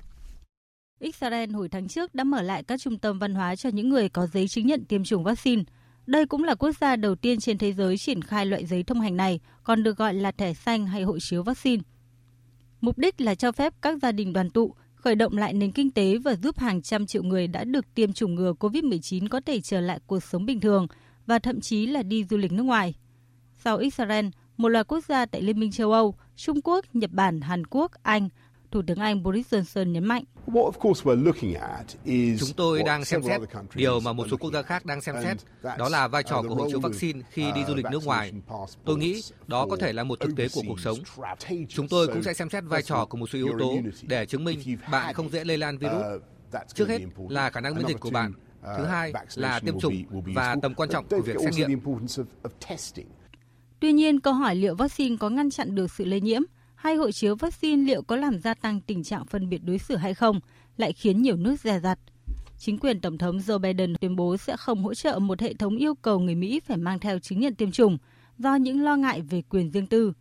Israel 1.00 1.52
hồi 1.52 1.70
tháng 1.70 1.88
trước 1.88 2.16
đã 2.16 2.24
mở 2.24 2.42
lại 2.42 2.64
các 2.64 2.80
trung 2.80 2.98
tâm 2.98 3.20
văn 3.20 3.34
hóa 3.34 3.56
cho 3.56 3.70
những 3.70 3.90
người 3.90 4.10
có 4.10 4.28
giấy 4.28 4.48
chứng 4.48 4.68
nhận 4.68 4.86
tiêm 4.86 5.04
chủng 5.04 5.24
vaccine. 5.24 5.64
Đây 6.06 6.26
cũng 6.26 6.44
là 6.44 6.56
quốc 6.56 6.72
gia 6.82 6.96
đầu 6.96 7.16
tiên 7.16 7.40
trên 7.40 7.58
thế 7.58 7.74
giới 7.74 7.98
triển 7.98 8.22
khai 8.22 8.46
loại 8.46 8.66
giấy 8.66 8.84
thông 8.84 9.02
hành 9.02 9.18
này, 9.18 9.40
còn 9.64 9.84
được 9.84 9.98
gọi 9.98 10.14
là 10.14 10.32
thẻ 10.32 10.54
xanh 10.54 10.88
hay 10.88 11.04
hộ 11.04 11.20
chiếu 11.20 11.44
vaccine. 11.44 11.84
Mục 12.82 12.98
đích 12.98 13.22
là 13.22 13.36
cho 13.36 13.52
phép 13.52 13.74
các 13.82 13.98
gia 14.02 14.12
đình 14.12 14.34
đoàn 14.34 14.50
tụ, 14.50 14.76
khởi 14.96 15.16
động 15.16 15.38
lại 15.38 15.54
nền 15.54 15.72
kinh 15.72 15.92
tế 15.92 16.18
và 16.18 16.36
giúp 16.36 16.60
hàng 16.60 16.82
trăm 16.82 17.06
triệu 17.06 17.24
người 17.24 17.48
đã 17.48 17.64
được 17.64 17.94
tiêm 17.96 18.14
chủng 18.14 18.36
ngừa 18.36 18.54
COVID-19 18.60 19.28
có 19.28 19.42
thể 19.46 19.62
trở 19.62 19.82
lại 19.82 20.00
cuộc 20.08 20.24
sống 20.24 20.46
bình 20.46 20.60
thường 20.60 20.88
và 21.26 21.40
thậm 21.40 21.62
chí 21.62 21.88
là 21.88 22.04
đi 22.04 22.24
du 22.24 22.38
lịch 22.38 22.52
nước 22.52 22.64
ngoài. 22.64 22.96
Sau 23.54 23.78
Israel, 23.78 24.26
một 24.58 24.70
loạt 24.70 24.88
quốc 24.88 25.04
gia 25.06 25.26
tại 25.26 25.42
Liên 25.42 25.60
minh 25.60 25.72
châu 25.72 25.92
Âu, 25.92 26.16
Trung 26.36 26.62
Quốc, 26.64 26.86
Nhật 26.94 27.12
Bản, 27.12 27.42
Hàn 27.42 27.66
Quốc, 27.68 27.92
Anh 28.04 28.30
Thủ 28.72 28.82
tướng 28.88 28.98
Anh 28.98 29.24
Boris 29.24 29.54
Johnson 29.54 29.92
nhấn 29.92 30.06
mạnh. 30.06 30.24
Chúng 32.40 32.54
tôi 32.56 32.84
đang 32.84 33.06
xem 33.06 33.22
xét 33.24 33.42
điều 33.76 34.00
mà 34.00 34.14
một 34.14 34.28
số 34.32 34.38
quốc 34.38 34.54
gia 34.54 34.62
khác 34.62 34.86
đang 34.86 35.02
xem 35.02 35.16
xét, 35.24 35.38
đó 35.78 35.90
là 35.90 36.08
vai 36.08 36.24
trò 36.24 36.42
của 36.42 36.56
hộ 36.56 36.70
chiếu 36.70 36.80
vaccine 36.80 37.22
khi 37.30 37.52
đi 37.56 37.62
du 37.68 37.76
lịch 37.76 37.86
nước 37.92 38.06
ngoài. 38.06 38.34
Tôi 38.86 38.98
nghĩ 38.98 39.22
đó 39.48 39.68
có 39.70 39.78
thể 39.78 39.94
là 39.94 40.04
một 40.04 40.20
thực 40.20 40.36
tế 40.36 40.48
của 40.54 40.62
cuộc 40.68 40.80
sống. 40.80 40.98
Chúng 41.70 41.88
tôi 41.88 42.08
cũng 42.08 42.24
sẽ 42.24 42.34
xem 42.34 42.50
xét 42.50 42.64
vai 42.68 42.82
trò 42.82 43.06
của 43.06 43.18
một 43.18 43.30
số 43.30 43.38
yếu 43.38 43.54
tố 43.60 43.74
để 44.02 44.26
chứng 44.26 44.44
minh 44.44 44.60
bạn 44.92 45.14
không 45.14 45.30
dễ 45.30 45.44
lây 45.44 45.58
lan 45.58 45.78
virus. 45.78 46.04
Trước 46.74 46.90
hết 46.90 47.00
là 47.30 47.50
khả 47.50 47.62
năng 47.62 47.76
miễn 47.76 47.88
dịch 47.88 48.00
của 48.00 48.10
bạn. 48.10 48.34
Thứ 48.78 48.86
hai 48.86 49.14
là 49.36 49.60
tiêm 49.60 49.80
chủng 49.80 50.04
và 50.36 50.56
tầm 50.62 50.74
quan 50.74 50.90
trọng 50.90 51.08
của 51.08 51.22
việc 51.22 51.36
xét 51.44 51.54
nghiệm. 51.54 51.80
Tuy 53.80 53.94
nhiên, 53.94 54.20
câu 54.20 54.34
hỏi 54.34 54.56
liệu 54.56 54.76
vaccine 54.76 55.16
có 55.20 55.30
ngăn 55.30 55.50
chặn 55.50 55.76
được 55.76 55.92
sự 55.92 56.06
lây 56.06 56.22
nhiễm 56.22 56.42
hai 56.80 56.96
hộ 56.96 57.12
chiếu 57.12 57.36
vaccine 57.36 57.84
liệu 57.84 58.02
có 58.02 58.16
làm 58.16 58.40
gia 58.40 58.54
tăng 58.54 58.82
tình 58.82 59.04
trạng 59.04 59.26
phân 59.26 59.50
biệt 59.50 59.62
đối 59.64 59.78
xử 59.78 59.96
hay 59.96 60.14
không, 60.14 60.40
lại 60.78 60.94
khiến 60.94 61.22
nhiều 61.22 61.36
nước 61.36 61.60
dè 61.60 61.80
dặt. 61.80 62.00
Chính 62.58 62.78
quyền 62.78 63.02
Tổng 63.02 63.18
thống 63.18 63.38
Joe 63.38 63.60
Biden 63.60 63.96
tuyên 64.02 64.16
bố 64.16 64.38
sẽ 64.38 64.58
không 64.58 64.84
hỗ 64.84 64.94
trợ 64.94 65.20
một 65.20 65.42
hệ 65.42 65.54
thống 65.54 65.78
yêu 65.78 65.96
cầu 65.96 66.20
người 66.20 66.36
Mỹ 66.36 66.60
phải 66.60 66.78
mang 66.78 67.00
theo 67.00 67.20
chứng 67.20 67.40
nhận 67.40 67.56
tiêm 67.56 67.72
chủng 67.72 67.98
do 68.38 68.56
những 68.56 68.84
lo 68.84 68.96
ngại 68.96 69.22
về 69.22 69.42
quyền 69.50 69.72
riêng 69.72 69.88
tư. 69.88 70.14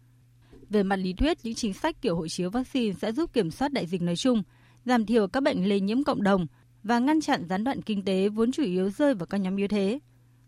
Về 0.69 0.82
mặt 0.82 0.96
lý 0.96 1.12
thuyết, 1.12 1.38
những 1.43 1.55
chính 1.55 1.75
sách 1.75 2.02
kiểu 2.02 2.16
hộ 2.16 2.28
chiếu 2.28 2.50
vaccine 2.50 2.94
sẽ 2.94 3.12
giúp 3.12 3.32
kiểm 3.32 3.50
soát 3.50 3.72
đại 3.72 3.87
dịch 3.87 4.02
nói 4.02 4.16
chung, 4.16 4.43
giảm 4.84 5.06
thiểu 5.06 5.28
các 5.28 5.43
bệnh 5.43 5.69
lây 5.69 5.81
nhiễm 5.81 6.05
cộng 6.05 6.22
đồng 6.22 6.46
và 6.82 6.99
ngăn 6.99 7.20
chặn 7.20 7.44
gián 7.49 7.64
đoạn 7.64 7.82
kinh 7.82 8.05
tế 8.05 8.28
vốn 8.28 8.52
chủ 8.52 8.62
yếu 8.62 8.90
rơi 8.90 9.14
vào 9.14 9.26
các 9.26 9.38
nhóm 9.38 9.56
yếu 9.56 9.69
thế. 9.69 9.99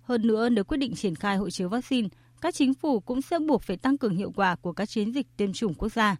Hơn 0.02 0.26
nữa, 0.26 0.48
nếu 0.48 0.64
quyết 0.64 0.78
định 0.78 0.94
triển 0.94 1.14
khai 1.14 1.36
hộ 1.36 1.50
chiếu 1.50 1.68
vaccine, 1.68 2.08
các 2.40 2.54
chính 2.54 2.74
phủ 2.74 3.00
cũng 3.00 3.22
sẽ 3.22 3.38
buộc 3.38 3.62
phải 3.62 3.76
tăng 3.76 3.98
cường 3.98 4.16
hiệu 4.16 4.32
quả 4.36 4.56
của 4.56 4.72
các 4.72 4.88
chiến 4.88 5.14
dịch 5.14 5.26
tiêm 5.36 5.52
chủng 5.52 5.74
quốc 5.74 5.92
gia. 5.92 6.16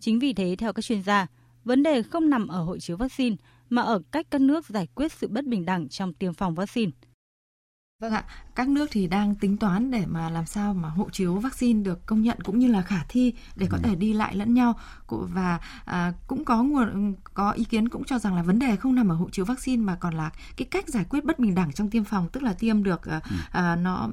Chính 0.00 0.18
vì 0.18 0.32
thế, 0.32 0.56
theo 0.58 0.72
các 0.72 0.84
chuyên 0.84 1.02
gia, 1.02 1.26
vấn 1.64 1.82
đề 1.82 2.02
không 2.02 2.30
nằm 2.30 2.48
ở 2.48 2.62
hộ 2.62 2.78
chiếu 2.78 2.96
vaccine 2.96 3.36
mà 3.68 3.82
ở 3.82 4.02
cách 4.10 4.26
các 4.30 4.40
nước 4.40 4.66
giải 4.66 4.88
quyết 4.94 5.12
sự 5.12 5.28
bất 5.28 5.46
bình 5.46 5.64
đẳng 5.64 5.88
trong 5.88 6.12
tiêm 6.12 6.34
phòng 6.34 6.54
vaccine. 6.54 6.90
Vâng 8.00 8.12
ạ, 8.12 8.24
các 8.54 8.68
nước 8.68 8.88
thì 8.90 9.06
đang 9.06 9.34
tính 9.34 9.56
toán 9.56 9.90
để 9.90 10.06
mà 10.06 10.30
làm 10.30 10.46
sao 10.46 10.74
mà 10.74 10.88
hộ 10.88 11.08
chiếu 11.12 11.34
vaccine 11.34 11.82
được 11.82 12.06
công 12.06 12.22
nhận 12.22 12.40
cũng 12.40 12.58
như 12.58 12.68
là 12.68 12.82
khả 12.82 13.04
thi 13.08 13.34
để 13.56 13.66
có 13.70 13.76
ừ. 13.76 13.80
thể 13.84 13.94
đi 13.94 14.12
lại 14.12 14.36
lẫn 14.36 14.54
nhau 14.54 14.74
và 15.08 15.58
à, 15.84 16.12
cũng 16.26 16.44
có 16.44 16.62
nguồn 16.62 17.14
có 17.34 17.50
ý 17.50 17.64
kiến 17.64 17.88
cũng 17.88 18.04
cho 18.04 18.18
rằng 18.18 18.34
là 18.34 18.42
vấn 18.42 18.58
đề 18.58 18.76
không 18.76 18.94
nằm 18.94 19.08
ở 19.08 19.14
hộ 19.14 19.30
chiếu 19.30 19.44
vaccine 19.44 19.84
mà 19.84 19.96
còn 20.00 20.14
là 20.14 20.30
cái 20.56 20.66
cách 20.70 20.88
giải 20.88 21.04
quyết 21.10 21.24
bất 21.24 21.38
bình 21.38 21.54
đẳng 21.54 21.72
trong 21.72 21.90
tiêm 21.90 22.04
phòng 22.04 22.28
tức 22.32 22.42
là 22.42 22.52
tiêm 22.52 22.82
được 22.82 23.08
à, 23.08 23.20
ừ. 23.30 23.36
à, 23.50 23.76
nó 23.76 24.08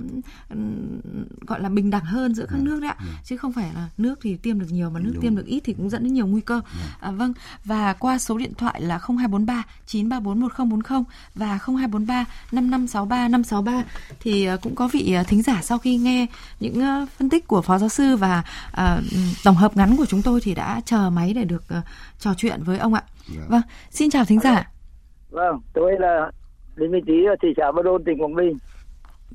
gọi 1.48 1.62
là 1.62 1.70
bình 1.70 1.90
đẳng 1.90 2.06
hơn 2.06 2.36
giữa 2.36 2.46
các 2.50 2.58
ừ. 2.58 2.64
nước 2.64 2.80
đấy 2.80 2.90
ạ 2.90 2.98
chứ 3.24 3.38
không 3.38 3.54
phải 3.54 3.74
là 3.74 3.90
nước 3.98 4.20
thì 4.22 4.36
tiêm 4.36 4.60
được 4.60 4.68
nhiều 4.70 4.90
mà 4.90 5.00
nước 5.00 5.12
Đúng. 5.14 5.22
tiêm 5.22 5.36
được 5.36 5.46
ít 5.46 5.62
thì 5.66 5.74
cũng 5.74 5.90
dẫn 5.90 6.04
đến 6.04 6.14
nhiều 6.14 6.28
nguy 6.28 6.42
cơ. 6.42 6.62
À, 7.00 7.12
vâng 7.12 7.34
và 7.66 7.94
qua 7.94 8.18
số 8.18 8.38
điện 8.38 8.54
thoại 8.58 8.82
là 8.82 9.00
0243 9.00 9.64
934 9.86 10.40
1040 10.40 11.04
và 11.36 11.60
0243 11.66 12.26
5563 12.52 13.28
563 13.28 13.77
thì 14.20 14.46
ờ, 14.46 14.58
cũng 14.62 14.76
có 14.76 14.90
vị 14.94 15.14
ờ, 15.14 15.24
thính 15.28 15.42
giả 15.42 15.60
sau 15.62 15.78
khi 15.78 15.98
nghe 15.98 16.26
những 16.60 16.82
ờ, 16.82 17.06
phân 17.18 17.30
tích 17.30 17.48
của 17.48 17.62
phó 17.62 17.78
giáo 17.78 17.90
sư 17.90 18.16
và 18.16 18.44
tổng 19.44 19.56
hợp 19.56 19.78
ngắn 19.78 19.96
của 19.98 20.06
chúng 20.06 20.22
tôi 20.22 20.40
thì 20.44 20.56
đã 20.56 20.82
chờ 20.86 21.10
máy 21.10 21.34
để 21.34 21.44
được 21.44 21.64
trò 22.20 22.34
chuyện 22.38 22.60
với 22.64 22.78
ông 22.78 22.94
ạ. 22.94 23.04
Dạ. 23.36 23.42
Vâng, 23.48 23.62
xin 23.90 24.10
chào 24.10 24.26
thính 24.26 24.40
giả. 24.40 24.72
Vâng, 25.30 25.60
tôi 25.74 25.92
là 26.00 26.32
Đinh 26.76 26.92
Minh 26.92 27.06
Trí 27.06 27.26
ở 27.26 27.36
thị 27.42 27.48
xã 27.58 27.72
Ba 27.72 27.82
Đôn, 27.82 28.04
tỉnh 28.04 28.22
Quảng 28.22 28.36
Bình. 28.36 28.58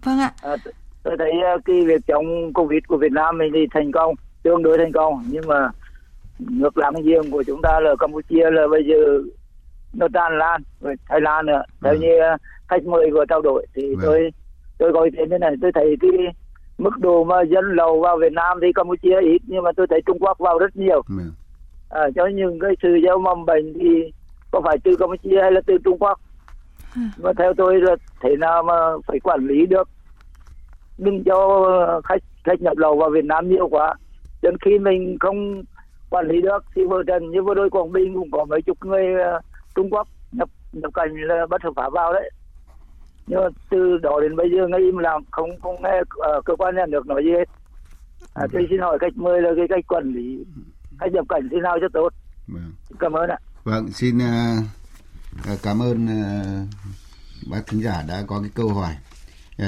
Vâng 0.04 0.18
ạ. 0.18 0.32
À, 0.42 0.56
tôi 1.02 1.16
thấy 1.18 1.32
cái 1.64 1.80
việc 1.86 2.06
chống 2.06 2.52
Covid 2.52 2.80
của 2.88 2.96
Việt 2.96 3.12
Nam 3.12 3.38
mình 3.38 3.50
thì 3.54 3.60
thành 3.70 3.92
công, 3.92 4.14
tương 4.42 4.62
đối 4.62 4.78
thành 4.78 4.92
công, 4.92 5.24
nhưng 5.28 5.46
mà 5.46 5.70
ngược 6.38 6.78
láng 6.78 7.02
giềng 7.04 7.30
của 7.30 7.42
chúng 7.46 7.62
ta 7.62 7.80
là 7.80 7.90
Campuchia 7.98 8.50
là 8.50 8.62
bây 8.70 8.82
giờ 8.88 9.22
nó 9.92 10.08
tràn 10.14 10.38
lan, 10.38 10.62
rồi 10.80 10.94
Thái 11.08 11.20
Lan 11.20 11.46
nữa. 11.46 11.62
Theo 11.84 11.92
ừ. 11.92 11.98
như 11.98 12.08
khách 12.68 12.84
mời 12.84 13.10
vừa 13.10 13.24
trao 13.28 13.40
đổi 13.40 13.66
thì 13.74 13.94
vâng. 13.94 14.04
tôi 14.04 14.30
tôi 14.78 14.92
gọi 14.92 15.10
thế 15.30 15.38
này 15.38 15.54
tôi 15.62 15.72
thấy 15.74 15.96
cái 16.00 16.10
mức 16.78 16.98
độ 16.98 17.24
mà 17.24 17.42
dân 17.42 17.64
lầu 17.76 18.00
vào 18.00 18.16
Việt 18.16 18.32
Nam 18.32 18.58
thì 18.62 18.72
Campuchia 18.74 19.20
ít 19.20 19.42
nhưng 19.46 19.62
mà 19.62 19.70
tôi 19.76 19.86
thấy 19.90 20.02
Trung 20.06 20.18
Quốc 20.20 20.38
vào 20.38 20.58
rất 20.58 20.76
nhiều 20.76 21.02
vâng. 21.08 21.30
à, 21.90 22.00
cho 22.14 22.26
những 22.26 22.58
cái 22.60 22.70
sự 22.82 22.88
gieo 23.04 23.18
mầm 23.18 23.44
bệnh 23.44 23.74
thì 23.74 24.12
có 24.50 24.60
phải 24.64 24.76
từ 24.84 24.96
Campuchia 24.96 25.40
hay 25.42 25.52
là 25.52 25.60
từ 25.66 25.78
Trung 25.84 25.98
Quốc 25.98 26.20
mà 27.16 27.32
theo 27.38 27.54
tôi 27.56 27.80
là 27.80 27.96
thế 28.20 28.36
nào 28.36 28.62
mà 28.62 28.74
phải 29.06 29.20
quản 29.20 29.46
lý 29.46 29.66
được 29.66 29.88
đừng 30.98 31.24
cho 31.24 31.66
khách 32.04 32.22
khách 32.44 32.62
nhập 32.62 32.76
lậu 32.76 32.96
vào 32.96 33.10
Việt 33.10 33.24
Nam 33.24 33.48
nhiều 33.48 33.68
quá 33.68 33.94
đến 34.42 34.56
khi 34.64 34.78
mình 34.78 35.16
không 35.20 35.62
quản 36.10 36.28
lý 36.28 36.40
được 36.40 36.64
thì 36.74 36.84
vừa 36.84 37.02
trần 37.02 37.30
như 37.30 37.42
vừa 37.42 37.54
đôi 37.54 37.70
quảng 37.70 37.92
bình 37.92 38.14
cũng 38.14 38.30
có 38.30 38.44
mấy 38.44 38.62
chục 38.62 38.78
người 38.84 39.14
uh, 39.14 39.44
trung 39.74 39.90
quốc 39.90 40.08
nhập 40.32 40.48
nhập 40.72 40.90
cảnh 40.94 41.14
là 41.14 41.46
bất 41.50 41.62
hợp 41.62 41.72
pháp 41.76 41.92
vào 41.92 42.12
đấy. 42.12 42.30
Nhưng 43.26 43.40
mà 43.40 43.48
từ 43.70 43.98
đó 44.02 44.20
đến 44.22 44.36
bây 44.36 44.50
giờ 44.50 44.66
ngay 44.68 44.80
im 44.80 44.98
lặng 44.98 45.22
không 45.30 45.50
không 45.60 45.82
nghe 45.82 46.00
uh, 46.00 46.44
cơ 46.44 46.56
quan 46.56 46.76
nhà 46.76 46.86
nước 46.86 47.06
nói 47.06 47.22
gì 47.24 47.30
hết. 47.30 47.48
À, 48.34 48.46
tôi 48.52 48.66
xin 48.70 48.80
hỏi 48.80 48.98
cách 49.00 49.12
mời 49.16 49.42
là 49.42 49.50
cái 49.56 49.66
cách 49.68 49.86
quản 49.88 50.12
lý 50.12 50.44
cách 51.00 51.12
nhập 51.12 51.24
cảnh 51.28 51.48
thế 51.50 51.58
nào 51.62 51.78
cho 51.80 51.88
tốt? 51.92 52.08
Vâng. 52.48 52.72
cảm 52.98 53.12
ơn 53.12 53.30
ạ. 53.30 53.38
Vâng 53.64 53.92
xin 53.92 54.18
uh, 54.18 55.58
cảm 55.62 55.82
ơn 55.82 56.06
uh, 56.06 56.68
bác 57.50 57.66
thính 57.66 57.82
giả 57.82 58.04
đã 58.08 58.22
có 58.26 58.40
cái 58.40 58.50
câu 58.54 58.68
hỏi. 58.68 58.94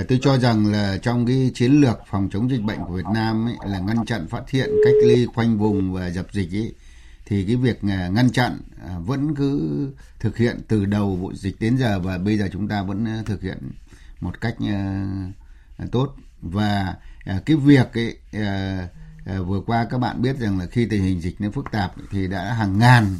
Tôi 0.08 0.18
cho 0.22 0.36
rằng 0.36 0.72
là 0.72 0.98
trong 1.02 1.26
cái 1.26 1.50
chiến 1.54 1.72
lược 1.72 1.98
phòng 2.06 2.28
chống 2.32 2.50
dịch 2.50 2.62
bệnh 2.62 2.78
của 2.86 2.94
Việt 2.94 3.06
Nam 3.14 3.48
ấy, 3.48 3.70
là 3.70 3.78
ngăn 3.78 4.04
chặn 4.06 4.26
phát 4.26 4.50
hiện 4.50 4.70
cách 4.84 4.94
ly 5.06 5.26
khoanh 5.34 5.58
vùng 5.58 5.92
và 5.94 6.10
dập 6.10 6.26
dịch 6.32 6.54
ấy, 6.54 6.74
thì 7.26 7.44
cái 7.44 7.56
việc 7.56 7.82
à, 7.82 8.08
ngăn 8.08 8.30
chặn 8.30 8.58
à, 8.88 8.98
vẫn 8.98 9.34
cứ 9.34 9.88
thực 10.20 10.36
hiện 10.36 10.60
từ 10.68 10.84
đầu 10.84 11.16
vụ 11.16 11.32
dịch 11.34 11.60
đến 11.60 11.76
giờ 11.78 12.00
và 12.00 12.18
bây 12.18 12.38
giờ 12.38 12.48
chúng 12.52 12.68
ta 12.68 12.82
vẫn 12.82 13.04
à, 13.04 13.22
thực 13.26 13.42
hiện 13.42 13.58
một 14.20 14.40
cách 14.40 14.56
tốt. 15.92 16.16
Và 16.40 16.96
cái 17.46 17.56
việc 17.56 17.92
ấy, 17.94 18.18
vừa 19.40 19.60
qua 19.66 19.86
các 19.90 19.98
bạn 19.98 20.22
biết 20.22 20.38
rằng 20.38 20.58
là 20.58 20.66
khi 20.66 20.86
tình 20.86 21.02
hình 21.02 21.20
dịch 21.20 21.40
nó 21.40 21.50
phức 21.50 21.64
tạp 21.72 21.92
thì 22.10 22.28
đã 22.28 22.52
hàng 22.52 22.78
ngàn 22.78 23.16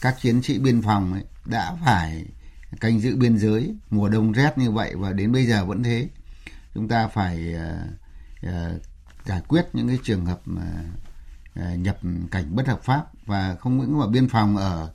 các 0.00 0.16
chiến 0.20 0.42
sĩ 0.42 0.58
biên 0.58 0.82
phòng 0.82 1.12
ấy 1.12 1.24
đã 1.44 1.76
phải 1.84 2.24
canh 2.80 3.00
giữ 3.00 3.16
biên 3.16 3.38
giới 3.38 3.74
mùa 3.90 4.08
đông 4.08 4.32
rét 4.32 4.58
như 4.58 4.70
vậy 4.70 4.94
và 4.94 5.12
đến 5.12 5.32
bây 5.32 5.46
giờ 5.46 5.64
vẫn 5.64 5.82
thế. 5.82 6.08
Chúng 6.74 6.88
ta 6.88 7.08
phải 7.08 7.56
giải 9.24 9.40
quyết 9.48 9.66
những 9.72 9.88
cái 9.88 9.98
trường 10.02 10.26
hợp 10.26 10.40
mà 10.44 10.84
nhập 11.76 11.98
cảnh 12.30 12.44
bất 12.50 12.66
hợp 12.66 12.82
pháp 12.82 13.11
và 13.26 13.56
không 13.60 13.78
những 13.78 13.98
mà 13.98 14.06
biên 14.06 14.28
phòng 14.28 14.56
ở 14.56 14.90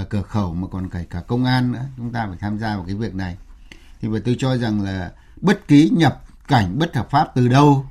uh, 0.00 0.10
cửa 0.10 0.22
khẩu 0.22 0.54
mà 0.54 0.68
còn 0.70 0.88
cả 0.88 1.02
cả 1.10 1.20
công 1.20 1.44
an 1.44 1.72
nữa. 1.72 1.84
Chúng 1.96 2.12
ta 2.12 2.26
phải 2.26 2.36
tham 2.40 2.58
gia 2.58 2.76
vào 2.76 2.84
cái 2.86 2.94
việc 2.94 3.14
này. 3.14 3.36
Thì 4.00 4.08
và 4.08 4.18
tôi 4.24 4.36
cho 4.38 4.56
rằng 4.56 4.82
là 4.82 5.12
bất 5.40 5.68
kỳ 5.68 5.90
nhập 5.90 6.24
cảnh 6.48 6.78
bất 6.78 6.96
hợp 6.96 7.10
pháp 7.10 7.28
từ 7.34 7.48
đâu? 7.48 7.86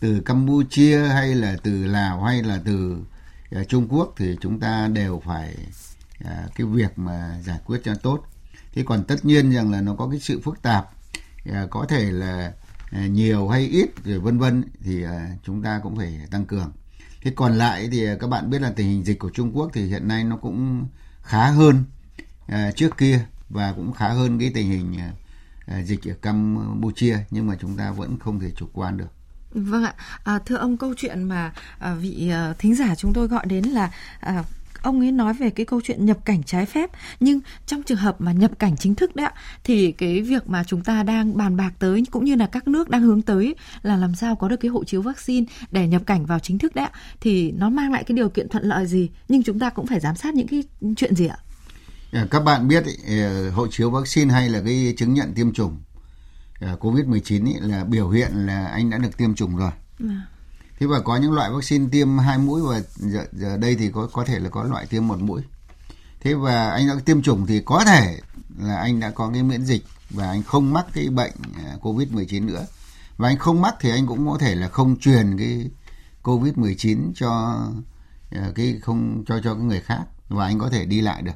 Từ 0.00 0.20
Campuchia 0.20 1.08
hay 1.08 1.34
là 1.34 1.56
từ 1.62 1.86
Lào 1.86 2.22
hay 2.22 2.42
là 2.42 2.60
từ 2.64 2.98
uh, 3.60 3.68
Trung 3.68 3.88
Quốc 3.88 4.14
thì 4.16 4.36
chúng 4.40 4.60
ta 4.60 4.88
đều 4.88 5.22
phải 5.26 5.56
uh, 6.24 6.54
cái 6.56 6.66
việc 6.66 6.98
mà 6.98 7.38
giải 7.44 7.58
quyết 7.64 7.80
cho 7.84 7.94
tốt. 7.94 8.24
Thế 8.74 8.84
còn 8.86 9.04
tất 9.04 9.24
nhiên 9.24 9.50
rằng 9.50 9.72
là 9.72 9.80
nó 9.80 9.94
có 9.94 10.08
cái 10.10 10.20
sự 10.20 10.40
phức 10.40 10.62
tạp 10.62 10.90
uh, 11.50 11.70
có 11.70 11.86
thể 11.88 12.10
là 12.10 12.52
nhiều 12.92 13.48
hay 13.48 13.66
ít 13.66 13.90
rồi 14.04 14.18
vân 14.18 14.38
vân 14.38 14.64
thì 14.84 15.04
chúng 15.44 15.62
ta 15.62 15.80
cũng 15.82 15.96
phải 15.96 16.20
tăng 16.30 16.46
cường 16.46 16.72
thế 17.22 17.32
còn 17.36 17.54
lại 17.54 17.88
thì 17.92 18.06
à, 18.06 18.16
các 18.20 18.26
bạn 18.26 18.50
biết 18.50 18.62
là 18.62 18.72
tình 18.76 18.88
hình 18.88 19.04
dịch 19.04 19.18
của 19.18 19.30
Trung 19.34 19.56
Quốc 19.56 19.70
thì 19.72 19.86
hiện 19.86 20.08
nay 20.08 20.24
nó 20.24 20.36
cũng 20.36 20.86
khá 21.22 21.50
hơn 21.50 21.84
à, 22.46 22.70
trước 22.76 22.98
kia 22.98 23.20
và 23.48 23.72
cũng 23.72 23.92
khá 23.92 24.08
hơn 24.08 24.38
cái 24.38 24.50
tình 24.54 24.70
hình 24.70 24.98
à, 25.66 25.82
dịch 25.82 26.08
ở 26.08 26.14
Campuchia 26.22 27.18
nhưng 27.30 27.46
mà 27.46 27.56
chúng 27.60 27.76
ta 27.76 27.90
vẫn 27.90 28.18
không 28.18 28.40
thể 28.40 28.50
chủ 28.56 28.66
quan 28.72 28.96
được. 28.96 29.12
Vâng 29.50 29.84
ạ, 29.84 29.94
à, 30.24 30.38
thưa 30.46 30.56
ông 30.56 30.76
câu 30.76 30.94
chuyện 30.96 31.22
mà 31.22 31.52
à, 31.78 31.94
vị 31.94 32.28
à, 32.30 32.54
thính 32.58 32.74
giả 32.74 32.94
chúng 32.94 33.12
tôi 33.12 33.28
gọi 33.28 33.46
đến 33.46 33.64
là 33.64 33.90
à, 34.20 34.44
ông 34.82 35.00
ấy 35.00 35.12
nói 35.12 35.34
về 35.34 35.50
cái 35.50 35.66
câu 35.66 35.80
chuyện 35.84 36.04
nhập 36.04 36.18
cảnh 36.24 36.42
trái 36.42 36.66
phép 36.66 36.90
nhưng 37.20 37.40
trong 37.66 37.82
trường 37.82 37.98
hợp 37.98 38.20
mà 38.20 38.32
nhập 38.32 38.50
cảnh 38.58 38.76
chính 38.76 38.94
thức 38.94 39.16
đấy 39.16 39.26
ạ 39.26 39.32
thì 39.64 39.92
cái 39.92 40.22
việc 40.22 40.48
mà 40.48 40.64
chúng 40.64 40.82
ta 40.82 41.02
đang 41.02 41.36
bàn 41.36 41.56
bạc 41.56 41.72
tới 41.78 42.04
cũng 42.10 42.24
như 42.24 42.34
là 42.34 42.46
các 42.46 42.68
nước 42.68 42.88
đang 42.88 43.02
hướng 43.02 43.22
tới 43.22 43.54
là 43.82 43.96
làm 43.96 44.14
sao 44.14 44.36
có 44.36 44.48
được 44.48 44.56
cái 44.56 44.68
hộ 44.68 44.84
chiếu 44.84 45.02
vaccine 45.02 45.46
để 45.70 45.88
nhập 45.88 46.02
cảnh 46.06 46.26
vào 46.26 46.38
chính 46.38 46.58
thức 46.58 46.74
đấy 46.74 46.84
ạ 46.84 46.92
thì 47.20 47.52
nó 47.52 47.70
mang 47.70 47.92
lại 47.92 48.04
cái 48.04 48.16
điều 48.16 48.28
kiện 48.28 48.48
thuận 48.48 48.64
lợi 48.64 48.86
gì? 48.86 49.10
Nhưng 49.28 49.42
chúng 49.42 49.58
ta 49.58 49.70
cũng 49.70 49.86
phải 49.86 50.00
giám 50.00 50.16
sát 50.16 50.34
những 50.34 50.48
cái 50.48 50.62
chuyện 50.96 51.14
gì 51.14 51.26
ạ? 51.26 51.36
À, 52.12 52.26
các 52.30 52.44
bạn 52.44 52.68
biết 52.68 52.84
ờ, 53.06 53.50
hộ 53.50 53.66
chiếu 53.70 53.90
vaccine 53.90 54.32
hay 54.34 54.48
là 54.48 54.60
cái 54.64 54.94
chứng 54.96 55.14
nhận 55.14 55.32
tiêm 55.34 55.52
chủng 55.52 55.78
ờ, 56.60 56.76
COVID-19 56.80 57.68
là 57.68 57.84
biểu 57.84 58.10
hiện 58.10 58.32
là 58.32 58.66
anh 58.66 58.90
đã 58.90 58.98
được 58.98 59.16
tiêm 59.16 59.34
chủng 59.34 59.56
rồi. 59.56 59.70
À 60.00 60.26
thế 60.80 60.86
và 60.86 61.00
có 61.00 61.16
những 61.16 61.32
loại 61.32 61.50
vaccine 61.50 61.88
tiêm 61.92 62.18
hai 62.18 62.38
mũi 62.38 62.62
và 62.62 62.80
giờ, 62.96 63.26
giờ 63.32 63.56
đây 63.56 63.76
thì 63.76 63.90
có 63.90 64.08
có 64.12 64.24
thể 64.24 64.38
là 64.38 64.48
có 64.48 64.64
loại 64.64 64.86
tiêm 64.86 65.08
một 65.08 65.20
mũi. 65.20 65.42
Thế 66.20 66.34
và 66.34 66.70
anh 66.70 66.88
đã 66.88 66.94
tiêm 67.04 67.22
chủng 67.22 67.46
thì 67.46 67.60
có 67.60 67.84
thể 67.84 68.18
là 68.58 68.76
anh 68.76 69.00
đã 69.00 69.10
có 69.10 69.30
cái 69.32 69.42
miễn 69.42 69.64
dịch 69.64 69.84
và 70.10 70.28
anh 70.28 70.42
không 70.42 70.72
mắc 70.72 70.86
cái 70.92 71.08
bệnh 71.08 71.32
à, 71.56 71.76
covid 71.80 72.08
19 72.08 72.46
nữa. 72.46 72.66
Và 73.16 73.28
anh 73.28 73.38
không 73.38 73.62
mắc 73.62 73.74
thì 73.80 73.90
anh 73.90 74.06
cũng 74.06 74.30
có 74.30 74.38
thể 74.38 74.54
là 74.54 74.68
không 74.68 74.98
truyền 74.98 75.38
cái 75.38 75.70
covid 76.22 76.54
19 76.56 77.12
cho 77.14 77.60
à, 78.30 78.50
cái 78.54 78.78
không 78.82 79.24
cho 79.26 79.40
cho 79.44 79.54
cái 79.54 79.62
người 79.62 79.80
khác 79.80 80.04
và 80.28 80.44
anh 80.44 80.58
có 80.58 80.70
thể 80.70 80.84
đi 80.84 81.00
lại 81.00 81.22
được. 81.22 81.32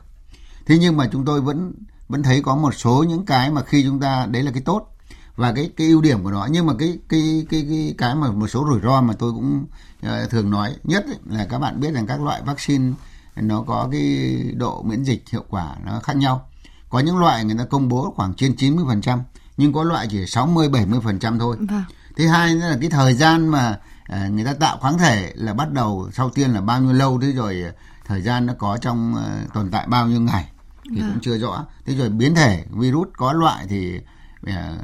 Thế 0.66 0.78
nhưng 0.78 0.96
mà 0.96 1.08
chúng 1.12 1.24
tôi 1.24 1.40
vẫn 1.40 1.72
vẫn 2.08 2.22
thấy 2.22 2.42
có 2.42 2.56
một 2.56 2.74
số 2.74 3.04
những 3.08 3.26
cái 3.26 3.50
mà 3.50 3.62
khi 3.62 3.82
chúng 3.84 4.00
ta 4.00 4.26
đấy 4.26 4.42
là 4.42 4.50
cái 4.50 4.62
tốt 4.62 4.91
và 5.36 5.52
cái 5.52 5.70
cái 5.76 5.86
ưu 5.86 6.00
điểm 6.00 6.24
của 6.24 6.30
nó 6.30 6.48
nhưng 6.50 6.66
mà 6.66 6.72
cái 6.78 6.98
cái 7.08 7.46
cái 7.50 7.66
cái 7.68 7.94
cái 7.98 8.14
mà 8.14 8.30
một 8.30 8.46
số 8.46 8.66
rủi 8.70 8.80
ro 8.80 9.00
mà 9.00 9.14
tôi 9.18 9.32
cũng 9.32 9.64
uh, 10.06 10.30
thường 10.30 10.50
nói 10.50 10.76
nhất 10.84 11.04
ấy, 11.06 11.16
là 11.26 11.46
các 11.50 11.58
bạn 11.58 11.80
biết 11.80 11.94
rằng 11.94 12.06
các 12.06 12.20
loại 12.20 12.42
vaccine 12.42 12.92
nó 13.36 13.62
có 13.66 13.88
cái 13.92 14.36
độ 14.56 14.82
miễn 14.82 15.02
dịch 15.02 15.28
hiệu 15.30 15.44
quả 15.48 15.76
nó 15.84 16.00
khác 16.00 16.16
nhau 16.16 16.48
có 16.92 16.98
những 16.98 17.18
loại 17.18 17.44
người 17.44 17.56
ta 17.58 17.64
công 17.64 17.88
bố 17.88 18.12
khoảng 18.16 18.34
trên 18.34 18.52
90% 18.52 19.18
nhưng 19.56 19.72
có 19.72 19.84
loại 19.84 20.06
chỉ 20.10 20.26
60 20.26 20.68
70% 20.68 21.38
thôi. 21.38 21.56
Vâng. 21.60 21.84
Thứ 22.16 22.28
hai 22.28 22.54
nữa 22.54 22.68
là 22.70 22.76
cái 22.80 22.90
thời 22.90 23.14
gian 23.14 23.48
mà 23.48 23.78
à, 24.04 24.28
người 24.28 24.44
ta 24.44 24.54
tạo 24.54 24.78
kháng 24.82 24.98
thể 24.98 25.32
là 25.34 25.54
bắt 25.54 25.72
đầu 25.72 26.10
sau 26.12 26.30
tiên 26.30 26.50
là 26.50 26.60
bao 26.60 26.80
nhiêu 26.80 26.92
lâu 26.92 27.20
thế 27.22 27.32
rồi 27.32 27.64
thời 28.06 28.22
gian 28.22 28.46
nó 28.46 28.54
có 28.58 28.76
trong 28.76 29.14
tồn 29.54 29.70
tại 29.70 29.86
bao 29.86 30.06
nhiêu 30.06 30.20
ngày 30.20 30.48
thì 30.90 31.00
vâng. 31.00 31.10
cũng 31.10 31.20
chưa 31.22 31.38
rõ. 31.38 31.66
Thế 31.86 31.94
rồi 31.94 32.08
biến 32.08 32.34
thể 32.34 32.64
virus 32.70 33.08
có 33.16 33.32
loại 33.32 33.66
thì 33.68 34.00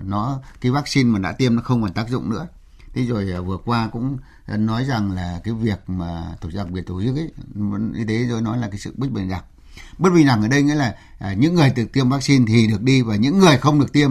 nó, 0.02 0.40
cái 0.60 0.72
vaccine 0.72 1.10
mà 1.10 1.18
đã 1.18 1.32
tiêm 1.32 1.56
nó 1.56 1.62
không 1.62 1.82
còn 1.82 1.92
tác 1.92 2.08
dụng 2.08 2.30
nữa. 2.30 2.46
Thế 2.94 3.04
rồi 3.04 3.32
à, 3.32 3.40
vừa 3.40 3.56
qua 3.64 3.88
cũng 3.92 4.18
à, 4.46 4.56
nói 4.56 4.84
rằng 4.84 5.12
là 5.12 5.40
cái 5.44 5.54
việc 5.54 5.80
mà 5.86 6.36
tổ 6.40 6.50
chức, 6.50 6.58
đặc 6.58 6.70
biệt 6.70 6.86
tổ 6.86 7.02
chức 7.02 7.16
ấy 7.16 7.32
y 7.94 8.04
tế 8.04 8.24
rồi 8.24 8.42
nói 8.42 8.58
là 8.58 8.68
cái 8.68 8.78
sự 8.78 8.94
bất 8.96 9.10
bình 9.10 9.28
đẳng. 9.28 9.44
Bất 9.98 10.10
bình 10.14 10.26
đẳng 10.26 10.42
ở 10.42 10.48
đây 10.48 10.62
nghĩa 10.62 10.74
là 10.74 10.96
à, 11.18 11.32
những 11.32 11.54
người 11.54 11.70
được 11.76 11.92
tiêm 11.92 12.08
vaccine 12.08 12.44
thì 12.48 12.66
được 12.66 12.82
đi 12.82 13.02
và 13.02 13.16
những 13.16 13.38
người 13.38 13.58
không 13.58 13.80
được 13.80 13.92
tiêm 13.92 14.10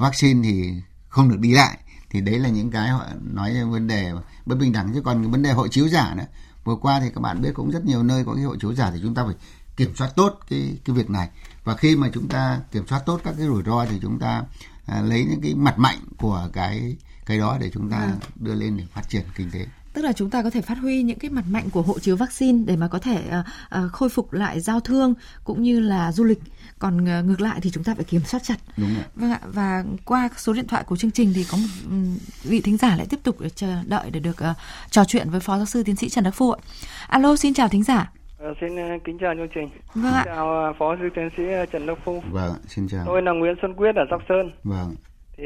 vaccine 0.00 0.48
thì 0.48 0.72
không 1.08 1.28
được 1.28 1.38
đi 1.38 1.52
lại. 1.52 1.78
Thì 2.10 2.20
đấy 2.20 2.38
là 2.38 2.48
những 2.48 2.70
cái 2.70 2.88
họ 2.88 3.06
nói 3.22 3.64
vấn 3.64 3.86
đề 3.86 4.12
bất 4.46 4.58
bình 4.58 4.72
đẳng. 4.72 4.94
Chứ 4.94 5.00
còn 5.00 5.22
cái 5.22 5.30
vấn 5.30 5.42
đề 5.42 5.52
hộ 5.52 5.68
chiếu 5.68 5.88
giả 5.88 6.14
nữa. 6.14 6.26
Vừa 6.64 6.76
qua 6.76 7.00
thì 7.00 7.10
các 7.14 7.20
bạn 7.20 7.42
biết 7.42 7.50
cũng 7.54 7.70
rất 7.70 7.84
nhiều 7.84 8.02
nơi 8.02 8.24
có 8.24 8.34
cái 8.34 8.44
hộ 8.44 8.56
chiếu 8.56 8.74
giả 8.74 8.90
thì 8.90 8.98
chúng 9.02 9.14
ta 9.14 9.24
phải 9.24 9.34
kiểm 9.82 9.96
soát 9.96 10.12
tốt 10.16 10.40
cái 10.50 10.78
cái 10.84 10.96
việc 10.96 11.10
này. 11.10 11.28
Và 11.64 11.76
khi 11.76 11.96
mà 11.96 12.10
chúng 12.14 12.28
ta 12.28 12.60
kiểm 12.72 12.86
soát 12.86 13.02
tốt 13.06 13.20
các 13.24 13.34
cái 13.38 13.46
rủi 13.46 13.62
ro 13.62 13.86
thì 13.90 13.96
chúng 14.02 14.18
ta 14.18 14.42
à, 14.86 15.00
lấy 15.00 15.24
những 15.24 15.40
cái 15.40 15.54
mặt 15.54 15.78
mạnh 15.78 15.98
của 16.18 16.48
cái 16.52 16.96
cái 17.26 17.38
đó 17.38 17.58
để 17.60 17.70
chúng 17.74 17.90
ta 17.90 17.96
à. 17.96 18.12
đưa 18.36 18.54
lên 18.54 18.76
để 18.76 18.84
phát 18.94 19.08
triển 19.08 19.22
kinh 19.36 19.50
tế. 19.50 19.66
Tức 19.92 20.02
là 20.02 20.12
chúng 20.12 20.30
ta 20.30 20.42
có 20.42 20.50
thể 20.50 20.60
phát 20.62 20.78
huy 20.78 21.02
những 21.02 21.18
cái 21.18 21.30
mặt 21.30 21.44
mạnh 21.48 21.70
của 21.70 21.82
hộ 21.82 21.98
chiếu 21.98 22.16
vaccine 22.16 22.64
để 22.66 22.76
mà 22.76 22.88
có 22.88 22.98
thể 22.98 23.24
uh, 23.40 23.84
uh, 23.84 23.92
khôi 23.92 24.08
phục 24.08 24.32
lại 24.32 24.60
giao 24.60 24.80
thương 24.80 25.14
cũng 25.44 25.62
như 25.62 25.80
là 25.80 26.12
du 26.12 26.24
lịch. 26.24 26.38
Còn 26.78 27.18
uh, 27.18 27.24
ngược 27.24 27.40
lại 27.40 27.60
thì 27.62 27.70
chúng 27.70 27.84
ta 27.84 27.94
phải 27.94 28.04
kiểm 28.04 28.22
soát 28.24 28.40
chặt. 28.44 28.56
Đúng 28.76 28.94
rồi. 28.94 29.04
vâng 29.14 29.30
ạ. 29.30 29.40
Và 29.44 29.84
qua 30.04 30.28
số 30.36 30.52
điện 30.52 30.66
thoại 30.68 30.84
của 30.84 30.96
chương 30.96 31.10
trình 31.10 31.32
thì 31.34 31.44
có 31.44 31.56
một 31.56 31.68
um, 31.90 32.18
vị 32.42 32.60
thính 32.60 32.76
giả 32.76 32.96
lại 32.96 33.06
tiếp 33.06 33.20
tục 33.22 33.36
chờ 33.54 33.82
đợi 33.86 34.10
để 34.10 34.20
được 34.20 34.36
uh, 34.50 34.56
trò 34.90 35.04
chuyện 35.04 35.30
với 35.30 35.40
phó 35.40 35.56
giáo 35.56 35.66
sư 35.66 35.82
tiến 35.82 35.96
sĩ 35.96 36.08
trần 36.08 36.24
đắc 36.24 36.34
phu 36.34 36.50
ạ. 36.50 36.58
Alo 37.06 37.36
xin 37.36 37.54
chào 37.54 37.68
thính 37.68 37.84
giả 37.84 38.10
À, 38.42 38.48
xin 38.60 38.74
uh, 38.74 39.04
kính 39.04 39.18
chào 39.18 39.34
chương 39.34 39.48
trình. 39.54 39.68
Vâng 39.94 40.12
ạ. 40.12 40.22
Chào 40.24 40.70
uh, 40.70 40.76
Phó 40.78 40.96
sư 40.96 41.08
tiến 41.14 41.28
sĩ 41.36 41.42
Trần 41.72 41.86
Đắc 41.86 41.98
Phu. 42.04 42.20
Vâng, 42.30 42.52
xin 42.66 42.88
chào. 42.88 43.02
Tôi 43.06 43.22
là 43.22 43.32
Nguyễn 43.32 43.54
Xuân 43.62 43.74
Quyết 43.74 43.96
ở 43.96 44.04
Sóc 44.10 44.22
Sơn. 44.28 44.50
Vâng. 44.64 44.94
Thì 45.36 45.44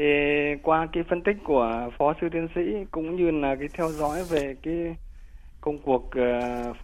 qua 0.63 0.87
cái 0.93 1.03
phân 1.09 1.21
tích 1.21 1.37
của 1.43 1.89
Phó 1.97 2.13
sư 2.21 2.27
tiến 2.31 2.47
sĩ 2.55 2.61
cũng 2.91 3.15
như 3.15 3.31
là 3.31 3.55
cái 3.55 3.67
theo 3.73 3.89
dõi 3.89 4.23
về 4.29 4.55
cái 4.63 4.95
công 5.61 5.77
cuộc 5.77 6.09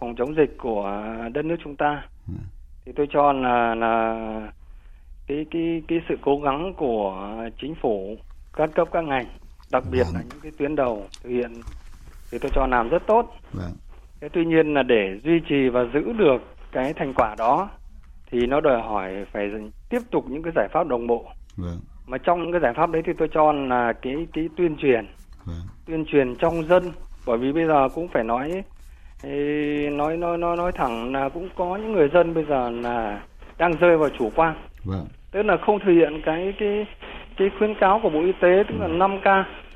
phòng 0.00 0.14
chống 0.18 0.34
dịch 0.36 0.58
của 0.58 1.04
đất 1.32 1.44
nước 1.44 1.56
chúng 1.64 1.76
ta. 1.76 2.08
Vâng. 2.26 2.46
Thì 2.84 2.92
tôi 2.96 3.06
cho 3.12 3.32
là 3.32 3.74
là 3.74 4.14
cái 5.26 5.46
cái 5.50 5.82
cái 5.88 5.98
sự 6.08 6.14
cố 6.22 6.40
gắng 6.40 6.74
của 6.76 7.28
chính 7.60 7.74
phủ 7.82 8.16
các 8.52 8.70
cấp 8.74 8.88
các 8.92 9.04
ngành, 9.04 9.26
đặc 9.72 9.84
biệt 9.92 10.04
vâng. 10.04 10.14
là 10.14 10.20
những 10.30 10.40
cái 10.42 10.52
tuyến 10.58 10.76
đầu 10.76 11.06
thực 11.22 11.30
hiện 11.30 11.52
thì 12.30 12.38
tôi 12.38 12.50
cho 12.54 12.66
làm 12.66 12.88
rất 12.88 13.02
tốt. 13.06 13.34
Vâng 13.52 13.72
thế 14.24 14.30
tuy 14.32 14.44
nhiên 14.44 14.74
là 14.74 14.82
để 14.82 15.18
duy 15.24 15.40
trì 15.48 15.68
và 15.68 15.84
giữ 15.94 16.12
được 16.12 16.42
cái 16.72 16.92
thành 16.92 17.14
quả 17.14 17.34
đó 17.38 17.68
thì 18.30 18.46
nó 18.46 18.60
đòi 18.60 18.82
hỏi 18.82 19.24
phải 19.32 19.50
tiếp 19.88 19.98
tục 20.10 20.24
những 20.28 20.42
cái 20.42 20.52
giải 20.56 20.68
pháp 20.72 20.86
đồng 20.86 21.06
bộ 21.06 21.24
vâng. 21.56 21.78
mà 22.06 22.18
trong 22.18 22.42
những 22.42 22.52
cái 22.52 22.60
giải 22.60 22.72
pháp 22.76 22.90
đấy 22.90 23.02
thì 23.06 23.12
tôi 23.18 23.28
cho 23.34 23.52
là 23.52 23.92
cái 23.92 24.26
cái 24.32 24.48
tuyên 24.56 24.76
truyền 24.76 25.06
vâng. 25.44 25.56
tuyên 25.86 26.04
truyền 26.04 26.34
trong 26.36 26.64
dân 26.64 26.82
bởi 27.26 27.38
vì 27.38 27.52
bây 27.52 27.66
giờ 27.66 27.88
cũng 27.94 28.08
phải 28.08 28.24
nói 28.24 28.62
nói 29.90 30.16
nói 30.16 30.38
nói 30.38 30.56
nói 30.56 30.72
thẳng 30.72 31.12
là 31.12 31.28
cũng 31.28 31.48
có 31.56 31.76
những 31.76 31.92
người 31.92 32.08
dân 32.14 32.34
bây 32.34 32.44
giờ 32.44 32.70
là 32.70 33.22
đang 33.58 33.72
rơi 33.80 33.96
vào 33.96 34.08
chủ 34.18 34.30
quan 34.34 34.54
vâng. 34.84 35.06
tức 35.30 35.42
là 35.42 35.56
không 35.56 35.78
thực 35.78 35.92
hiện 35.92 36.20
cái 36.24 36.54
cái 36.58 36.86
cái 37.36 37.50
khuyến 37.58 37.74
cáo 37.74 38.00
của 38.02 38.10
bộ 38.10 38.20
y 38.20 38.32
tế 38.32 38.64
tức 38.68 38.74
là 38.80 38.88
5 38.88 39.20
k 39.20 39.24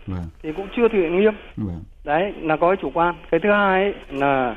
vâng. 0.08 0.24
thì 0.42 0.52
cũng 0.52 0.68
chưa 0.76 0.88
thực 0.88 0.98
hiện 0.98 1.20
nghiêm 1.20 1.34
vâng. 1.56 1.82
đấy 2.04 2.32
là 2.40 2.56
có 2.56 2.68
cái 2.68 2.76
chủ 2.82 2.90
quan 2.94 3.14
cái 3.30 3.40
thứ 3.40 3.50
hai 3.50 3.82
ấy, 3.82 3.94
là 4.10 4.56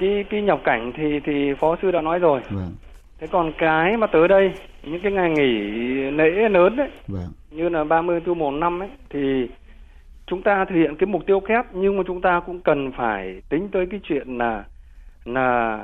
cái 0.00 0.24
cái 0.30 0.42
nhập 0.42 0.60
cảnh 0.64 0.92
thì 0.96 1.20
thì 1.24 1.54
phó 1.60 1.76
sư 1.82 1.90
đã 1.90 2.00
nói 2.00 2.18
rồi 2.18 2.40
vâng. 2.50 2.72
thế 3.18 3.26
còn 3.26 3.52
cái 3.58 3.96
mà 3.96 4.06
tới 4.06 4.28
đây 4.28 4.52
những 4.82 5.00
cái 5.02 5.12
ngày 5.12 5.30
nghỉ 5.30 5.60
lễ 6.10 6.48
lớn 6.48 6.76
đấy 6.76 6.90
vâng. 7.08 7.32
như 7.50 7.68
là 7.68 7.84
30 7.84 8.20
tháng 8.26 8.38
một 8.38 8.50
năm 8.50 8.82
ấy 8.82 8.88
thì 9.10 9.48
chúng 10.26 10.42
ta 10.42 10.64
thực 10.64 10.74
hiện 10.74 10.96
cái 10.96 11.06
mục 11.06 11.26
tiêu 11.26 11.40
kép 11.40 11.64
nhưng 11.72 11.96
mà 11.96 12.02
chúng 12.06 12.20
ta 12.20 12.40
cũng 12.46 12.60
cần 12.60 12.92
phải 12.92 13.42
tính 13.48 13.68
tới 13.72 13.86
cái 13.90 14.00
chuyện 14.02 14.38
là 14.38 14.64
là 15.24 15.78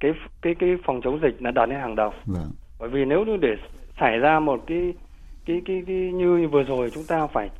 cái 0.00 0.12
cái 0.42 0.54
cái 0.54 0.76
phòng 0.84 1.00
chống 1.04 1.18
dịch 1.22 1.42
là 1.42 1.50
đặt 1.50 1.66
lên 1.66 1.80
hàng 1.80 1.96
đầu 1.96 2.12
vâng. 2.26 2.50
bởi 2.80 2.88
vì 2.88 3.04
nếu 3.04 3.24
như 3.24 3.36
để 3.36 3.56
xảy 4.00 4.18
ra 4.18 4.40
một 4.40 4.64
cái 4.66 4.92
cái 5.46 5.62
cái, 5.66 5.82
cái 5.86 5.96
như 5.96 6.48
vừa 6.52 6.62
rồi 6.62 6.90
chúng 6.94 7.04
ta 7.04 7.26
phải 7.26 7.50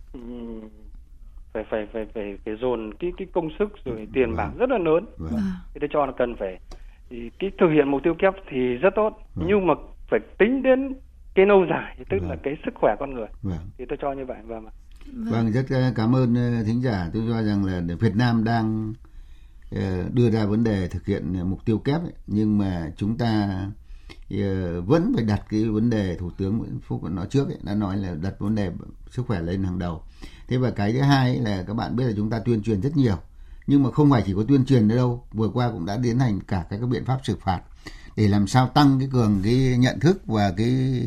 phải 1.52 1.64
phải 1.70 1.87
phải 1.92 2.06
phải 2.14 2.37
phải 2.44 2.56
dồn 2.56 2.94
cái 2.94 3.12
cái 3.16 3.28
công 3.32 3.49
sức 3.58 3.68
rồi 3.84 4.08
tiền 4.12 4.28
vâng. 4.28 4.37
bạc 4.37 4.50
rất 4.58 4.70
là 4.70 4.78
lớn 4.78 5.06
vâng. 5.18 5.40
thì 5.75 5.80
tôi 5.80 5.88
cho 5.92 6.06
là 6.06 6.12
cần 6.18 6.34
phải 6.38 6.58
thì 7.10 7.30
cái 7.38 7.50
thực 7.60 7.68
hiện 7.68 7.90
mục 7.90 8.02
tiêu 8.04 8.14
kép 8.18 8.34
thì 8.50 8.58
rất 8.58 8.90
tốt 8.96 9.18
vâng. 9.34 9.46
nhưng 9.49 9.66
mà 9.66 9.75
phải 10.10 10.20
tính 10.38 10.62
đến 10.62 10.94
cái 11.34 11.46
lâu 11.46 11.66
dài 11.70 11.96
tức 12.08 12.18
vâng. 12.20 12.30
là 12.30 12.37
cái 12.42 12.56
sức 12.64 12.75
khỏe 12.75 12.96
con 13.00 13.14
người 13.14 13.28
vâng. 13.42 13.58
thì 13.78 13.84
tôi 13.88 13.99
cho 14.00 14.12
như 14.12 14.25
vậy 14.25 14.38
vâng 14.44 14.64
vâng, 14.64 15.30
vâng 15.30 15.52
rất 15.52 15.92
cảm 15.96 16.16
ơn 16.16 16.34
ờ, 16.34 16.64
thính 16.66 16.82
giả 16.82 17.10
tôi 17.12 17.22
cho 17.28 17.42
rằng 17.42 17.64
là 17.64 17.82
Việt 18.00 18.16
Nam 18.16 18.44
đang 18.44 18.92
ờ, 19.72 20.04
đưa 20.12 20.30
ra 20.30 20.46
vấn 20.46 20.64
đề 20.64 20.88
thực 20.88 21.06
hiện 21.06 21.50
mục 21.50 21.64
tiêu 21.64 21.78
kép 21.78 22.00
ấy, 22.00 22.12
nhưng 22.26 22.58
mà 22.58 22.90
chúng 22.96 23.18
ta 23.18 23.49
Ờ, 24.30 24.80
vẫn 24.80 25.12
phải 25.14 25.25
đặt 25.25 25.42
cái 25.49 25.64
vấn 25.64 25.90
đề 25.90 26.16
thủ 26.16 26.30
tướng 26.30 26.58
Nguyễn 26.58 26.78
Phúc 26.87 27.02
nói 27.02 27.26
trước 27.30 27.49
ấy, 27.49 27.58
đã 27.62 27.75
nói 27.75 27.96
là 27.96 28.14
đặt 28.14 28.34
vấn 28.38 28.54
đề 28.54 28.70
sức 29.10 29.26
khỏe 29.26 29.42
lên 29.42 29.64
hàng 29.64 29.78
đầu. 29.78 30.02
Thế 30.49 30.56
và 30.56 30.70
cái 30.70 30.92
thứ 30.92 31.00
hai 31.00 31.37
là 31.38 31.64
các 31.66 31.75
bạn 31.75 31.96
biết 31.96 32.04
là 32.04 32.12
chúng 32.16 32.30
ta 32.30 32.38
tuyên 32.38 32.62
truyền 32.62 32.80
rất 32.80 32.96
nhiều 32.96 33.16
nhưng 33.70 33.82
mà 33.82 33.90
không 33.90 34.10
phải 34.10 34.22
chỉ 34.26 34.34
có 34.34 34.44
tuyên 34.49 34.64
truyền 34.64 34.88
nữa 34.88 34.96
đâu 34.96 35.25
vừa 35.32 35.49
qua 35.49 35.70
cũng 35.72 35.87
đã 35.87 35.99
tiến 36.02 36.18
hành 36.18 36.40
cả 36.40 36.66
các 36.70 36.80
biện 36.80 37.04
pháp 37.04 37.20
xử 37.25 37.37
phạt 37.40 37.60
để 38.16 38.28
làm 38.28 38.46
sao 38.46 38.68
tăng 38.68 38.99
cái 38.99 39.08
cường 39.12 39.40
cái 39.44 39.76
nhận 39.78 40.00
thức 40.00 40.26
và 40.26 40.52
cái, 40.56 41.02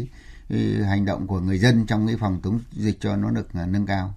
cái 0.50 0.60
hành 0.88 1.06
động 1.06 1.28
của 1.28 1.40
người 1.40 1.60
dân 1.60 1.86
trong 1.86 2.08
cái 2.08 2.18
phòng 2.18 2.40
chống 2.44 2.60
dịch 2.72 2.98
cho 3.00 3.16
nó 3.16 3.32
được 3.32 3.54
ờ, 3.54 3.66
nâng 3.66 3.86
cao. 3.86 4.14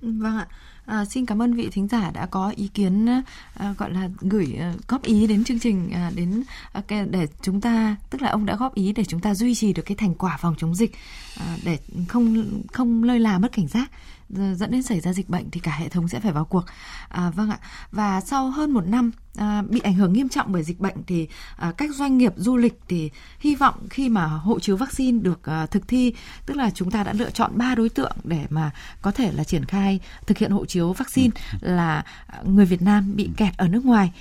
Vâng 0.00 0.36
ạ. 0.36 0.46
À, 0.88 1.04
xin 1.04 1.26
cảm 1.26 1.42
ơn 1.42 1.54
vị 1.54 1.68
thính 1.72 1.88
giả 1.88 2.10
đã 2.10 2.26
có 2.26 2.52
ý 2.56 2.68
kiến 2.68 3.06
à, 3.54 3.74
gọi 3.78 3.90
là 3.90 4.08
gửi 4.20 4.56
à, 4.60 4.74
góp 4.88 5.02
ý 5.02 5.26
đến 5.26 5.44
chương 5.44 5.58
trình 5.58 5.90
à, 5.92 6.10
đến 6.14 6.42
à, 6.72 6.82
để 7.10 7.26
chúng 7.42 7.60
ta 7.60 7.96
tức 8.10 8.22
là 8.22 8.28
ông 8.28 8.46
đã 8.46 8.56
góp 8.56 8.74
ý 8.74 8.92
để 8.92 9.04
chúng 9.04 9.20
ta 9.20 9.34
duy 9.34 9.54
trì 9.54 9.72
được 9.72 9.82
cái 9.82 9.96
thành 9.96 10.14
quả 10.14 10.36
phòng 10.40 10.54
chống 10.58 10.74
dịch 10.74 10.92
à, 11.40 11.56
để 11.64 11.78
không 12.08 12.44
không 12.72 13.02
lơi 13.02 13.20
là 13.20 13.38
mất 13.38 13.52
cảnh 13.52 13.68
giác 13.68 13.90
dẫn 14.30 14.70
đến 14.70 14.82
xảy 14.82 15.00
ra 15.00 15.12
dịch 15.12 15.28
bệnh 15.28 15.50
thì 15.50 15.60
cả 15.60 15.76
hệ 15.78 15.88
thống 15.88 16.08
sẽ 16.08 16.20
phải 16.20 16.32
vào 16.32 16.44
cuộc. 16.44 16.64
À, 17.08 17.30
vâng 17.30 17.50
ạ. 17.50 17.58
Và 17.92 18.20
sau 18.20 18.50
hơn 18.50 18.70
một 18.70 18.86
năm 18.86 19.10
à, 19.38 19.62
bị 19.62 19.80
ảnh 19.80 19.94
hưởng 19.94 20.12
nghiêm 20.12 20.28
trọng 20.28 20.52
bởi 20.52 20.62
dịch 20.62 20.80
bệnh 20.80 20.96
thì 21.06 21.28
à, 21.56 21.72
các 21.76 21.90
doanh 21.94 22.18
nghiệp 22.18 22.32
du 22.36 22.56
lịch 22.56 22.80
thì 22.88 23.10
hy 23.40 23.54
vọng 23.54 23.74
khi 23.90 24.08
mà 24.08 24.26
hộ 24.26 24.60
chiếu 24.60 24.76
vaccine 24.76 25.18
được 25.22 25.44
à, 25.44 25.66
thực 25.66 25.88
thi, 25.88 26.12
tức 26.46 26.56
là 26.56 26.70
chúng 26.70 26.90
ta 26.90 27.04
đã 27.04 27.12
lựa 27.12 27.30
chọn 27.30 27.50
ba 27.54 27.74
đối 27.74 27.88
tượng 27.88 28.16
để 28.24 28.46
mà 28.50 28.70
có 29.02 29.10
thể 29.10 29.32
là 29.32 29.44
triển 29.44 29.64
khai 29.64 30.00
thực 30.26 30.38
hiện 30.38 30.50
hộ 30.50 30.66
chiếu 30.66 30.92
vaccine 30.92 31.30
là 31.60 32.04
người 32.44 32.64
Việt 32.64 32.82
Nam 32.82 33.16
bị 33.16 33.30
kẹt 33.36 33.56
ở 33.56 33.68
nước 33.68 33.84
ngoài. 33.84 34.12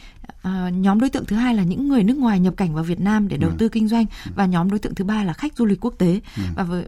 À, 0.41 0.69
nhóm 0.69 0.99
đối 0.99 1.09
tượng 1.09 1.25
thứ 1.25 1.35
hai 1.35 1.55
là 1.55 1.63
những 1.63 1.87
người 1.87 2.03
nước 2.03 2.17
ngoài 2.17 2.39
nhập 2.39 2.53
cảnh 2.57 2.73
vào 2.73 2.83
Việt 2.83 2.99
Nam 2.99 3.27
để 3.27 3.37
đầu 3.37 3.51
tư 3.57 3.69
kinh 3.69 3.87
doanh 3.87 4.05
và 4.35 4.45
nhóm 4.45 4.69
đối 4.69 4.79
tượng 4.79 4.95
thứ 4.95 5.05
ba 5.05 5.23
là 5.23 5.33
khách 5.33 5.57
du 5.57 5.65
lịch 5.65 5.85
quốc 5.85 5.93
tế. 5.97 6.21
Và 6.55 6.63
với, 6.63 6.85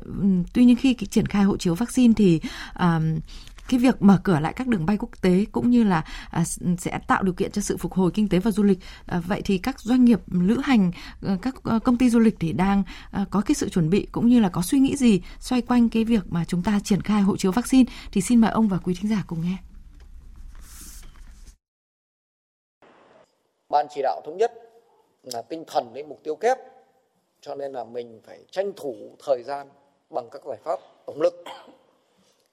tuy 0.54 0.66
nhiên 0.66 0.76
khi 0.76 0.94
triển 0.94 1.26
khai 1.26 1.44
hộ 1.44 1.58
chiếu 1.58 1.76
vaccine 1.76 2.14
thì 2.18 2.42
à, 2.74 3.00
cái 3.70 3.80
việc 3.80 4.02
mở 4.02 4.20
cửa 4.24 4.40
lại 4.40 4.54
các 4.54 4.68
đường 4.68 4.86
bay 4.86 4.98
quốc 5.00 5.10
tế 5.22 5.46
cũng 5.52 5.70
như 5.70 5.84
là 5.84 6.04
à, 6.32 6.44
sẽ 6.78 7.00
tạo 7.08 7.24
điều 7.24 7.34
kiện 7.34 7.52
cho 7.52 7.62
sự 7.62 7.78
phục 7.78 7.93
hồi 7.93 8.12
kinh 8.13 8.30
tế 8.30 8.39
và 8.39 8.52
du 8.52 8.63
lịch. 8.63 8.80
À, 9.06 9.22
vậy 9.28 9.41
thì 9.46 9.58
các 9.58 9.80
doanh 9.80 10.06
nghiệp 10.06 10.20
lữ 10.32 10.58
hành 10.63 10.91
ờ, 11.22 11.38
các 11.41 11.56
ờ, 11.63 11.80
công 11.80 11.98
ty 11.98 12.10
du 12.10 12.20
lịch 12.20 12.36
thì 12.39 12.54
đang 12.54 12.84
à, 13.12 13.26
có 13.32 13.41
cái 13.41 13.56
sự 13.56 13.70
chuẩn 13.70 13.89
bị 13.89 14.08
cũng 14.12 14.28
như 14.28 14.39
là 14.39 14.50
có 14.50 14.62
suy 14.62 14.80
nghĩ 14.80 14.96
gì 14.96 15.22
xoay 15.39 15.62
quanh 15.62 15.89
cái 15.89 16.04
việc 16.04 16.24
mà 16.30 16.46
chúng 16.48 16.63
ta 16.63 16.80
triển 16.84 17.02
khai 17.02 17.22
hộ 17.22 17.38
chiếu 17.38 17.52
vaccine? 17.52 17.91
Thì 18.12 18.22
xin 18.22 18.41
mời 18.41 18.52
ông 18.52 18.67
và 18.67 18.78
quý 18.78 18.96
thính 19.02 19.12
giả 19.12 19.24
cùng 19.28 19.41
nghe. 19.41 19.58
Ban 23.70 23.86
chỉ 23.89 24.02
đạo 24.02 24.22
thống 24.26 24.38
nhất 24.38 24.52
là 25.24 25.41
tinh 25.41 25.63
thần 25.67 25.93
đến 25.93 26.10
mục 26.10 26.20
tiêu 26.24 26.36
kép 26.36 26.58
cho 27.41 27.56
nên 27.56 27.74
là 27.74 27.84
mình 27.84 28.22
phải 28.26 28.39
tranh 28.52 28.72
thủ 28.76 28.96
thời 29.26 29.43
gian 29.43 29.67
bằng 30.10 30.30
các 30.32 30.41
giải 30.46 30.58
pháp 30.63 30.80
tổng 31.06 31.22
lực 31.22 31.43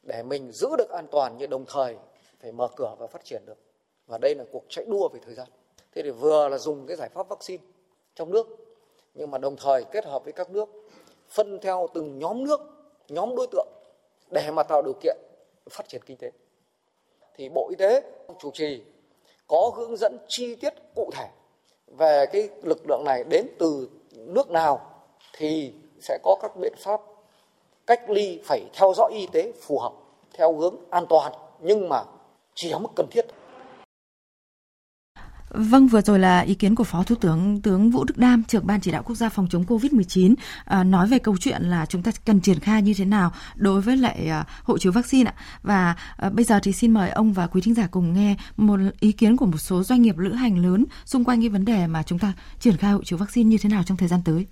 để 0.07 0.23
mình 0.23 0.53
giữ 0.53 0.69
được 0.79 0.91
an 0.91 1.07
toàn 1.11 1.37
nhưng 1.39 1.51
đồng 1.51 1.65
thời 1.69 1.97
phải 2.41 2.53
mở 2.53 2.69
cửa 2.77 2.95
và 2.99 3.07
phát 3.07 3.25
triển 3.25 3.43
được. 3.47 3.59
Và 4.07 4.19
đây 4.19 4.35
là 4.35 4.45
cuộc 4.53 4.65
chạy 4.69 4.85
đua 4.89 5.09
về 5.09 5.21
thời 5.25 5.35
gian. 5.35 5.49
Thế 5.95 6.03
thì 6.03 6.11
vừa 6.11 6.49
là 6.49 6.59
dùng 6.59 6.87
cái 6.87 6.97
giải 6.97 7.09
pháp 7.09 7.29
vaccine 7.29 7.65
trong 8.15 8.31
nước, 8.31 8.47
nhưng 9.15 9.31
mà 9.31 9.39
đồng 9.39 9.57
thời 9.57 9.85
kết 9.85 10.05
hợp 10.05 10.25
với 10.25 10.33
các 10.33 10.51
nước, 10.51 10.69
phân 11.29 11.59
theo 11.63 11.89
từng 11.95 12.19
nhóm 12.19 12.45
nước, 12.45 12.61
nhóm 13.09 13.37
đối 13.37 13.47
tượng 13.47 13.69
để 14.31 14.51
mà 14.51 14.63
tạo 14.63 14.83
điều 14.83 14.95
kiện 15.03 15.17
phát 15.71 15.89
triển 15.89 16.03
kinh 16.07 16.17
tế. 16.17 16.31
Thì 17.35 17.49
bộ 17.49 17.69
y 17.71 17.77
tế 17.77 18.03
chủ 18.39 18.51
trì 18.51 18.83
có 19.47 19.71
hướng 19.77 19.97
dẫn 19.97 20.19
chi 20.29 20.55
tiết 20.55 20.75
cụ 20.95 21.11
thể 21.13 21.29
về 21.87 22.27
cái 22.33 22.49
lực 22.63 22.79
lượng 22.89 23.03
này 23.05 23.25
đến 23.25 23.47
từ 23.59 23.89
nước 24.13 24.51
nào 24.51 25.05
thì 25.33 25.73
sẽ 26.01 26.19
có 26.23 26.37
các 26.43 26.53
biện 26.61 26.73
pháp 26.79 27.01
cách 27.87 28.11
ly 28.11 28.41
phải 28.45 28.65
theo 28.75 28.93
dõi 28.97 29.13
y 29.15 29.27
tế 29.33 29.53
phù 29.67 29.79
hợp 29.79 29.93
theo 30.39 30.59
hướng 30.59 30.75
an 30.91 31.07
toàn 31.09 31.33
nhưng 31.61 31.89
mà 31.89 32.03
chỉ 32.55 32.71
ở 32.71 32.79
mức 32.79 32.91
cần 32.97 33.07
thiết 33.11 33.27
Vâng, 35.51 35.87
vừa 35.87 36.01
rồi 36.01 36.19
là 36.19 36.41
ý 36.41 36.55
kiến 36.55 36.75
của 36.75 36.85
Phó 36.85 37.03
Thủ 37.03 37.15
tướng 37.21 37.61
tướng 37.63 37.91
Vũ 37.91 38.05
Đức 38.05 38.19
Đam, 38.19 38.45
trưởng 38.45 38.67
ban 38.67 38.81
chỉ 38.81 38.91
đạo 38.91 39.03
quốc 39.03 39.15
gia 39.15 39.29
phòng 39.29 39.47
chống 39.51 39.65
Covid-19 39.65 40.35
à, 40.65 40.85
nói 40.85 41.09
về 41.09 41.19
câu 41.19 41.37
chuyện 41.41 41.63
là 41.63 41.87
chúng 41.87 42.03
ta 42.03 42.11
cần 42.25 42.41
triển 42.41 42.61
khai 42.61 42.83
như 42.83 42.95
thế 42.97 43.05
nào 43.05 43.33
đối 43.55 43.81
với 43.81 43.97
lại 43.97 44.29
à, 44.29 44.45
hộ 44.63 44.79
chiếu 44.79 44.93
vaccine 44.93 45.31
ạ. 45.31 45.35
Và 45.63 45.97
à, 46.17 46.31
bây 46.31 46.45
giờ 46.45 46.61
thì 46.63 46.73
xin 46.73 46.91
mời 46.91 47.11
ông 47.11 47.33
và 47.33 47.47
quý 47.47 47.61
thính 47.61 47.75
giả 47.75 47.89
cùng 47.91 48.13
nghe 48.13 48.37
một 48.57 48.81
ý 49.01 49.13
kiến 49.13 49.37
của 49.37 49.47
một 49.47 49.59
số 49.59 49.83
doanh 49.83 50.03
nghiệp 50.03 50.19
lữ 50.19 50.33
hành 50.33 50.59
lớn 50.59 50.85
xung 51.05 51.25
quanh 51.25 51.41
cái 51.41 51.49
vấn 51.49 51.65
đề 51.65 51.87
mà 51.87 52.03
chúng 52.03 52.19
ta 52.19 52.33
triển 52.61 52.77
khai 52.77 52.93
hộ 52.93 53.05
chiếu 53.05 53.19
vaccine 53.19 53.49
như 53.49 53.59
thế 53.59 53.69
nào 53.69 53.83
trong 53.87 53.97
thời 53.97 54.09
gian 54.09 54.21
tới. 54.25 54.47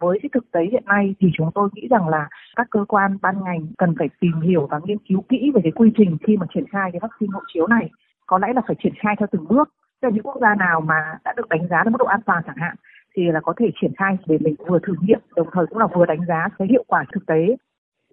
Với 0.00 0.18
cái 0.22 0.30
thực 0.32 0.50
tế 0.52 0.60
hiện 0.72 0.82
nay 0.86 1.14
thì 1.20 1.28
chúng 1.36 1.50
tôi 1.54 1.68
nghĩ 1.72 1.88
rằng 1.90 2.08
là 2.08 2.28
các 2.56 2.66
cơ 2.70 2.84
quan, 2.88 3.18
ban 3.22 3.44
ngành 3.44 3.66
cần 3.78 3.94
phải 3.98 4.08
tìm 4.20 4.40
hiểu 4.40 4.66
và 4.70 4.80
nghiên 4.84 4.98
cứu 4.98 5.22
kỹ 5.28 5.50
về 5.54 5.60
cái 5.64 5.72
quy 5.72 5.92
trình 5.96 6.16
khi 6.26 6.36
mà 6.36 6.46
triển 6.54 6.64
khai 6.70 6.90
cái 6.92 7.00
vaccine 7.00 7.30
hộ 7.32 7.40
chiếu 7.54 7.66
này. 7.66 7.90
Có 8.26 8.38
lẽ 8.38 8.52
là 8.52 8.62
phải 8.66 8.76
triển 8.82 8.92
khai 9.00 9.14
theo 9.18 9.28
từng 9.32 9.48
bước 9.48 9.68
Cho 10.02 10.08
những 10.08 10.22
quốc 10.22 10.36
gia 10.40 10.54
nào 10.54 10.80
mà 10.80 11.18
đã 11.24 11.34
được 11.36 11.48
đánh 11.48 11.68
giá 11.70 11.76
là 11.84 11.90
mức 11.90 11.98
độ 11.98 12.04
an 12.04 12.20
toàn 12.26 12.42
chẳng 12.46 12.56
hạn, 12.58 12.76
thì 13.16 13.22
là 13.32 13.40
có 13.40 13.52
thể 13.56 13.66
triển 13.80 13.92
khai 13.98 14.16
để 14.26 14.38
mình 14.40 14.54
vừa 14.66 14.78
thử 14.78 14.94
nghiệm, 15.00 15.20
đồng 15.36 15.48
thời 15.52 15.66
cũng 15.66 15.78
là 15.78 15.86
vừa 15.86 16.06
đánh 16.06 16.20
giá 16.28 16.48
cái 16.58 16.68
hiệu 16.70 16.84
quả 16.86 17.04
thực 17.12 17.26
tế. 17.26 17.56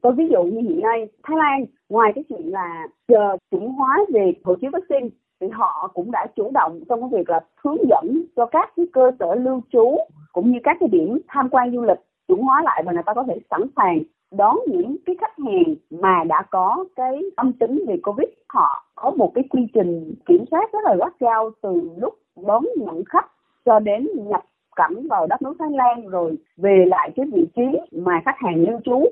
Có 0.01 0.11
ví 0.11 0.27
dụ 0.31 0.43
như 0.43 0.61
hiện 0.61 0.79
nay, 0.79 1.07
Thái 1.23 1.37
Lan, 1.37 1.65
ngoài 1.89 2.11
cái 2.15 2.23
chuyện 2.29 2.41
là 2.45 2.87
chờ 3.07 3.37
chuẩn 3.51 3.67
hóa 3.67 3.99
về 4.13 4.33
hộ 4.43 4.55
chiếu 4.61 4.71
vaccine 4.73 5.09
thì 5.43 5.49
họ 5.51 5.91
cũng 5.93 6.11
đã 6.11 6.27
chủ 6.35 6.51
động 6.53 6.79
trong 6.89 7.01
cái 7.01 7.09
việc 7.19 7.29
là 7.29 7.39
hướng 7.63 7.77
dẫn 7.89 8.23
cho 8.35 8.45
các 8.45 8.73
cái 8.77 8.85
cơ 8.93 9.11
sở 9.19 9.35
lưu 9.35 9.61
trú 9.71 9.97
cũng 10.31 10.51
như 10.51 10.59
các 10.63 10.77
cái 10.79 10.89
điểm 10.89 11.21
tham 11.27 11.49
quan 11.49 11.71
du 11.71 11.81
lịch 11.81 11.99
chuẩn 12.27 12.39
hóa 12.39 12.61
lại 12.65 12.83
và 12.85 12.91
người 12.91 13.03
ta 13.05 13.13
có 13.13 13.23
thể 13.27 13.39
sẵn 13.49 13.61
sàng 13.75 13.99
đón 14.31 14.57
những 14.67 14.95
cái 15.05 15.15
khách 15.21 15.39
hàng 15.39 15.75
mà 15.89 16.23
đã 16.23 16.43
có 16.51 16.85
cái 16.95 17.21
âm 17.35 17.53
tính 17.53 17.83
về 17.87 17.97
covid. 18.03 18.29
Họ 18.49 18.85
có 18.95 19.11
một 19.11 19.31
cái 19.35 19.43
quy 19.49 19.67
trình 19.73 20.13
kiểm 20.25 20.45
soát 20.51 20.73
rất 20.73 20.79
là 20.83 20.95
gắt 20.99 21.19
gao 21.19 21.51
từ 21.61 21.89
lúc 21.97 22.13
đón 22.45 22.65
nhận 22.77 23.03
khách 23.05 23.27
cho 23.65 23.79
đến 23.79 24.07
nhập 24.15 24.41
cảnh 24.75 25.07
vào 25.07 25.27
đất 25.27 25.41
nước 25.41 25.53
Thái 25.59 25.69
Lan 25.71 26.07
rồi 26.07 26.35
về 26.57 26.85
lại 26.87 27.11
cái 27.15 27.25
vị 27.33 27.45
trí 27.55 27.79
mà 27.91 28.21
khách 28.25 28.37
hàng 28.37 28.63
lưu 28.69 28.79
trú 28.83 29.05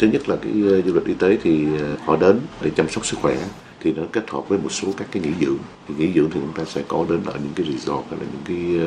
thứ 0.00 0.06
nhất 0.06 0.28
là 0.28 0.36
cái 0.36 0.52
ờ, 0.68 0.82
du 0.82 0.94
lịch 0.94 1.06
y 1.06 1.14
tế 1.14 1.38
thì 1.42 1.66
ờ, 1.78 1.96
họ 2.04 2.16
đến 2.16 2.40
để 2.60 2.70
chăm 2.76 2.88
sóc 2.88 3.06
sức 3.06 3.18
khỏe 3.22 3.36
thì 3.80 3.92
nó 3.92 4.02
kết 4.12 4.30
hợp 4.30 4.48
với 4.48 4.58
một 4.58 4.72
số 4.72 4.88
các 4.96 5.08
cái 5.12 5.22
nghỉ 5.22 5.30
dưỡng. 5.40 5.58
Thì 5.88 5.94
nghỉ 5.98 6.12
dưỡng 6.12 6.30
thì 6.30 6.40
chúng 6.40 6.52
ta 6.54 6.64
sẽ 6.64 6.82
có 6.88 7.06
đến 7.08 7.20
ở 7.26 7.32
những 7.32 7.52
cái 7.56 7.66
resort 7.66 8.04
hay 8.10 8.20
là 8.20 8.26
những 8.32 8.42
cái 8.44 8.80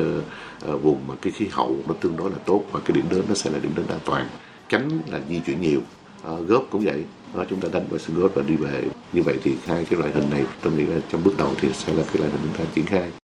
uh, 0.74 0.82
vùng 0.82 0.98
mà 1.08 1.14
cái 1.22 1.32
khí 1.32 1.46
hậu 1.50 1.76
nó 1.88 1.94
tương 2.00 2.16
đối 2.16 2.30
là 2.30 2.36
tốt 2.46 2.62
và 2.72 2.80
cái 2.84 2.96
điểm 2.96 3.04
đến 3.10 3.22
nó 3.28 3.34
sẽ 3.34 3.50
là 3.50 3.58
điểm 3.58 3.72
đến 3.76 3.86
an 3.88 3.98
toàn. 4.04 4.28
Tránh 4.68 4.90
là 5.10 5.20
di 5.28 5.40
chuyển 5.46 5.60
nhiều 5.60 5.80
à, 6.24 6.32
góp 6.46 6.66
cũng 6.70 6.84
vậy. 6.84 7.04
Đó, 7.34 7.44
chúng 7.50 7.60
ta 7.60 7.68
đánh 7.72 7.86
vào 7.90 7.98
sân 7.98 8.20
góp 8.20 8.34
và 8.34 8.42
đi 8.42 8.56
về. 8.56 8.84
Như 9.12 9.22
vậy 9.22 9.36
thì 9.42 9.52
hai 9.66 9.84
cái 9.84 9.98
loại 9.98 10.12
hình 10.14 10.30
này 10.30 10.44
tôi 10.62 10.72
nghĩ 10.72 10.86
là 10.86 11.00
trong 11.12 11.24
bước 11.24 11.34
đầu 11.38 11.54
thì 11.60 11.68
sẽ 11.72 11.92
là 11.94 12.02
cái 12.02 12.16
loại 12.18 12.30
hình 12.30 12.40
chúng 12.42 12.58
ta 12.58 12.72
triển 12.74 12.86
khai. 12.86 13.23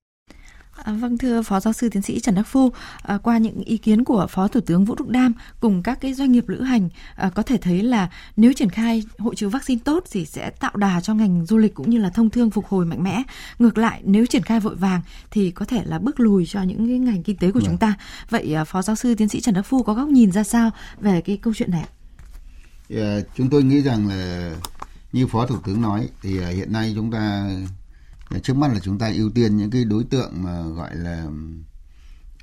À, 0.83 0.93
vâng 0.93 1.17
thưa 1.17 1.41
Phó 1.41 1.59
Giáo 1.59 1.73
sư 1.73 1.89
Tiến 1.89 2.01
sĩ 2.01 2.19
Trần 2.19 2.35
Đắc 2.35 2.43
Phu, 2.43 2.71
à, 3.01 3.17
qua 3.17 3.37
những 3.37 3.63
ý 3.63 3.77
kiến 3.77 4.03
của 4.03 4.27
Phó 4.29 4.47
Thủ 4.47 4.59
tướng 4.59 4.85
Vũ 4.85 4.95
Đức 4.95 5.07
Đam 5.07 5.33
cùng 5.59 5.83
các 5.83 6.01
cái 6.01 6.13
doanh 6.13 6.31
nghiệp 6.31 6.49
lữ 6.49 6.61
hành 6.61 6.89
à, 7.15 7.29
có 7.35 7.43
thể 7.43 7.57
thấy 7.57 7.83
là 7.83 8.09
nếu 8.37 8.53
triển 8.53 8.69
khai 8.69 9.03
hộ 9.19 9.33
chiếu 9.33 9.49
vaccine 9.49 9.81
tốt 9.85 10.03
thì 10.11 10.25
sẽ 10.25 10.49
tạo 10.49 10.71
đà 10.75 11.01
cho 11.01 11.13
ngành 11.13 11.45
du 11.45 11.57
lịch 11.57 11.73
cũng 11.73 11.89
như 11.89 11.97
là 11.97 12.09
thông 12.09 12.29
thương 12.29 12.49
phục 12.49 12.67
hồi 12.67 12.85
mạnh 12.85 13.03
mẽ. 13.03 13.23
Ngược 13.59 13.77
lại 13.77 14.01
nếu 14.05 14.25
triển 14.25 14.41
khai 14.41 14.59
vội 14.59 14.75
vàng 14.75 15.01
thì 15.31 15.51
có 15.51 15.65
thể 15.65 15.83
là 15.85 15.99
bước 15.99 16.19
lùi 16.19 16.45
cho 16.45 16.61
những 16.61 16.87
cái 16.87 16.99
ngành 16.99 17.23
kinh 17.23 17.37
tế 17.37 17.51
của 17.51 17.59
chúng 17.59 17.69
vâng. 17.69 17.77
ta. 17.77 17.93
Vậy 18.29 18.53
à, 18.53 18.63
Phó 18.63 18.81
Giáo 18.81 18.95
sư 18.95 19.15
Tiến 19.15 19.29
sĩ 19.29 19.41
Trần 19.41 19.55
Đắc 19.55 19.61
Phu 19.61 19.83
có 19.83 19.93
góc 19.93 20.07
nhìn 20.07 20.31
ra 20.31 20.43
sao 20.43 20.71
về 21.01 21.21
cái 21.21 21.37
câu 21.37 21.53
chuyện 21.53 21.71
này? 21.71 21.85
Yeah, 22.89 23.23
dạ, 23.23 23.29
chúng 23.37 23.49
tôi 23.49 23.63
nghĩ 23.63 23.81
rằng 23.81 24.07
là 24.07 24.51
như 25.13 25.27
phó 25.27 25.45
thủ 25.45 25.55
tướng 25.65 25.81
nói 25.81 26.09
thì 26.21 26.39
hiện 26.39 26.73
nay 26.73 26.91
chúng 26.95 27.11
ta 27.11 27.49
trước 28.39 28.55
mắt 28.55 28.73
là 28.73 28.79
chúng 28.79 28.97
ta 28.97 29.11
ưu 29.15 29.29
tiên 29.29 29.57
những 29.57 29.69
cái 29.71 29.85
đối 29.85 30.03
tượng 30.03 30.43
mà 30.43 30.61
gọi 30.61 30.95
là 30.95 31.27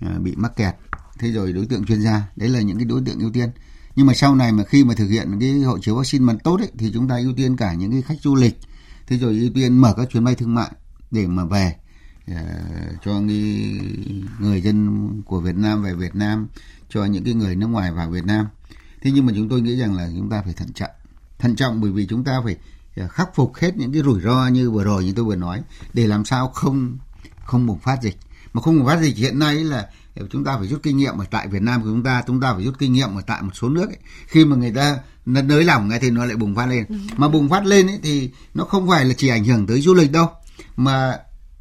à, 0.01 0.19
bị 0.19 0.35
mắc 0.37 0.57
kẹt. 0.57 0.75
Thế 1.19 1.33
rồi 1.33 1.53
đối 1.53 1.67
tượng 1.67 1.85
chuyên 1.85 2.03
gia 2.03 2.23
đấy 2.37 2.49
là 2.49 2.61
những 2.61 2.77
cái 2.77 2.85
đối 2.85 3.03
tượng 3.07 3.19
ưu 3.19 3.31
tiên. 3.31 3.51
Nhưng 3.97 4.07
mà 4.07 4.15
sau 4.15 4.35
này 4.35 4.53
mà 4.53 4.65
khi 4.65 4.85
mà 4.85 4.95
thực 4.95 5.09
hiện 5.09 5.39
cái 5.41 5.51
hộ 5.51 5.79
chiếu 5.79 5.97
vaccine 5.97 6.25
mà 6.25 6.35
tốt 6.45 6.61
ấy, 6.61 6.71
thì 6.79 6.91
chúng 6.95 7.09
ta 7.09 7.17
ưu 7.19 7.33
tiên 7.33 7.57
cả 7.57 7.75
những 7.75 7.93
cái 7.93 8.03
khách 8.03 8.21
du 8.23 8.35
lịch. 8.35 8.59
Thế 9.07 9.19
rồi 9.19 9.39
ưu 9.39 9.51
tiên 9.55 9.79
mở 9.79 9.95
các 9.97 10.09
chuyến 10.11 10.25
bay 10.25 10.35
thương 10.35 10.55
mại 10.55 10.71
để 11.11 11.27
mà 11.27 11.45
về 11.45 11.77
uh, 12.31 12.37
cho 13.05 13.21
người 14.41 14.63
dân 14.63 15.09
của 15.23 15.41
Việt 15.41 15.57
Nam 15.57 15.83
về 15.83 15.95
Việt 15.95 16.15
Nam 16.15 16.49
cho 16.89 17.05
những 17.05 17.25
cái 17.25 17.35
người 17.35 17.57
nước 17.57 17.67
ngoài 17.67 17.93
vào 17.93 18.11
Việt 18.11 18.25
Nam. 18.25 18.47
Thế 19.01 19.11
nhưng 19.11 19.27
mà 19.27 19.33
chúng 19.37 19.49
tôi 19.49 19.61
nghĩ 19.61 19.77
rằng 19.77 19.95
là 19.95 20.11
chúng 20.17 20.31
ta 20.31 20.43
phải 20.43 20.53
thận 20.53 20.73
trọng. 20.73 20.91
Thận 21.39 21.57
trọng 21.57 21.81
bởi 21.81 21.91
vì 21.91 22.07
chúng 22.07 22.25
ta 22.25 22.41
phải 22.45 22.57
khắc 23.07 23.35
phục 23.35 23.57
hết 23.57 23.77
những 23.77 23.93
cái 23.93 24.03
rủi 24.03 24.21
ro 24.21 24.49
như 24.49 24.71
vừa 24.71 24.85
rồi 24.85 25.05
như 25.05 25.13
tôi 25.17 25.25
vừa 25.25 25.37
nói 25.37 25.63
để 25.93 26.07
làm 26.07 26.25
sao 26.25 26.49
không 26.49 26.99
không 27.45 27.67
bùng 27.67 27.79
phát 27.79 28.03
dịch. 28.03 28.17
Mà 28.53 28.63
không 28.63 28.79
bùng 28.79 28.87
phát 28.87 29.01
dịch 29.01 29.17
hiện 29.17 29.39
nay 29.39 29.55
là 29.55 29.89
chúng 30.31 30.45
ta 30.45 30.57
phải 30.59 30.69
rút 30.69 30.83
kinh 30.83 30.97
nghiệm 30.97 31.19
ở 31.19 31.25
tại 31.31 31.49
Việt 31.49 31.63
Nam 31.63 31.83
của 31.83 31.89
chúng 31.89 32.03
ta 32.03 32.23
chúng 32.27 32.41
ta 32.41 32.55
phải 32.55 32.65
rút 32.65 32.79
kinh 32.79 32.93
nghiệm 32.93 33.17
ở 33.17 33.23
tại 33.27 33.43
một 33.43 33.51
số 33.55 33.69
nước 33.69 33.87
ấy. 33.89 33.99
khi 34.27 34.45
mà 34.45 34.57
người 34.57 34.73
ta 34.73 34.99
nới 35.25 35.65
lỏng 35.65 35.89
ngay 35.89 35.99
thì 35.99 36.11
nó 36.11 36.25
lại 36.25 36.37
bùng 36.37 36.55
phát 36.55 36.67
lên. 36.67 36.85
Mà 37.17 37.29
bùng 37.29 37.49
phát 37.49 37.67
lên 37.67 37.87
ấy, 37.87 37.99
thì 38.03 38.31
nó 38.55 38.65
không 38.65 38.89
phải 38.89 39.05
là 39.05 39.15
chỉ 39.17 39.29
ảnh 39.29 39.45
hưởng 39.45 39.67
tới 39.67 39.81
du 39.81 39.95
lịch 39.95 40.13
đâu. 40.13 40.31
Mà 40.77 41.19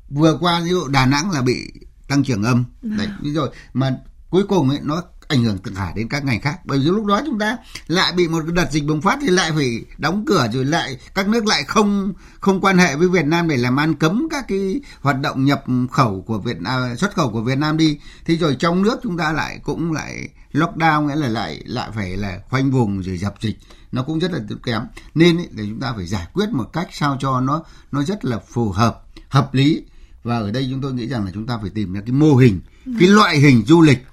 vừa 0.10 0.38
qua 0.38 0.60
ví 0.60 0.70
dụ 0.70 0.88
Đà 0.88 1.06
Nẵng 1.06 1.32
là 1.32 1.42
bị 1.42 1.72
tăng 2.08 2.24
trưởng 2.24 2.44
âm. 2.44 2.64
Đấy 2.82 3.08
ví 3.22 3.34
dụ 3.34 3.42
mà 3.74 3.98
cuối 4.30 4.44
cùng 4.50 4.70
ấy 4.70 4.80
nó 4.84 5.04
ảnh 5.28 5.44
hưởng 5.44 5.58
cả 5.76 5.94
đến 5.96 6.10
các 6.10 6.26
ngành 6.26 6.42
khác. 6.42 6.60
Bởi 6.66 6.80
vì 6.80 6.86
lúc 6.86 7.06
đó 7.06 7.22
chúng 7.26 7.40
ta 7.40 7.58
lại 7.88 8.14
bị 8.14 8.28
một 8.28 8.46
đợt 8.46 8.72
dịch 8.72 8.86
bùng 8.86 9.02
phát 9.02 9.20
thì 9.22 9.28
lại 9.28 9.52
phải 9.52 9.82
đóng 9.98 10.26
cửa 10.28 10.48
rồi 10.54 10.66
lại 10.66 10.98
các 11.16 11.28
nước 11.28 11.46
lại 11.46 11.64
không 11.64 12.14
không 12.40 12.62
quan 12.62 12.78
hệ 12.78 12.96
với 12.96 13.08
Việt 13.08 13.26
Nam 13.26 13.48
để 13.48 13.58
làm 13.58 13.80
ăn 13.80 13.94
cấm 13.94 14.28
các 14.32 14.46
cái 14.48 14.82
hoạt 15.02 15.22
động 15.22 15.46
nhập 15.46 15.64
khẩu 15.92 16.22
của 16.22 16.40
Việt 16.40 16.62
Nam 16.62 16.82
à, 16.82 16.96
xuất 16.96 17.16
khẩu 17.16 17.32
của 17.32 17.42
Việt 17.42 17.58
Nam 17.58 17.78
đi. 17.78 18.00
Thì 18.26 18.38
rồi 18.38 18.56
trong 18.60 18.82
nước 18.82 19.00
chúng 19.04 19.18
ta 19.18 19.32
lại 19.32 19.60
cũng 19.64 19.94
lại 19.94 20.30
lockdown 20.54 21.08
nghĩa 21.08 21.16
là 21.16 21.28
lại 21.28 21.62
lại 21.66 21.90
phải 21.96 22.18
là 22.18 22.40
khoanh 22.50 22.72
vùng 22.72 23.02
rồi 23.02 23.18
dập 23.18 23.36
dịch. 23.42 23.58
Nó 23.92 24.04
cũng 24.04 24.20
rất 24.20 24.32
là 24.32 24.40
kém. 24.64 24.82
Nên 25.16 25.38
ấy, 25.38 25.48
để 25.52 25.66
chúng 25.70 25.80
ta 25.80 25.94
phải 25.96 26.06
giải 26.06 26.28
quyết 26.34 26.50
một 26.50 26.74
cách 26.74 26.88
sao 26.92 27.18
cho 27.20 27.42
nó 27.42 27.64
nó 27.92 28.04
rất 28.04 28.26
là 28.26 28.40
phù 28.40 28.72
hợp 28.72 29.04
hợp 29.30 29.54
lý. 29.54 29.84
Và 30.24 30.38
ở 30.38 30.52
đây 30.52 30.68
chúng 30.72 30.82
tôi 30.82 30.94
nghĩ 30.94 31.08
rằng 31.08 31.26
là 31.26 31.32
chúng 31.34 31.48
ta 31.48 31.58
phải 31.62 31.70
tìm 31.70 31.94
ra 31.94 32.02
cái 32.02 32.12
mô 32.12 32.36
hình 32.36 32.62
cái 33.00 33.10
loại 33.10 33.40
hình 33.40 33.64
du 33.66 33.82
lịch 33.82 34.06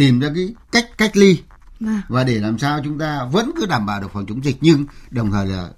tìm 0.00 0.20
ra 0.20 0.28
cái 0.34 0.54
cách 0.72 0.98
cách 0.98 1.16
ly. 1.16 1.42
Vâng. 1.80 2.00
và 2.08 2.24
để 2.24 2.38
làm 2.38 2.58
sao 2.58 2.80
chúng 2.84 2.98
ta 2.98 3.24
vẫn 3.24 3.52
cứ 3.56 3.66
đảm 3.66 3.86
bảo 3.86 4.00
được 4.00 4.12
phòng 4.12 4.26
chống 4.26 4.44
dịch 4.44 4.56
nhưng 4.60 4.86
đồng 5.10 5.30
thời 5.30 5.46
là 5.46 5.70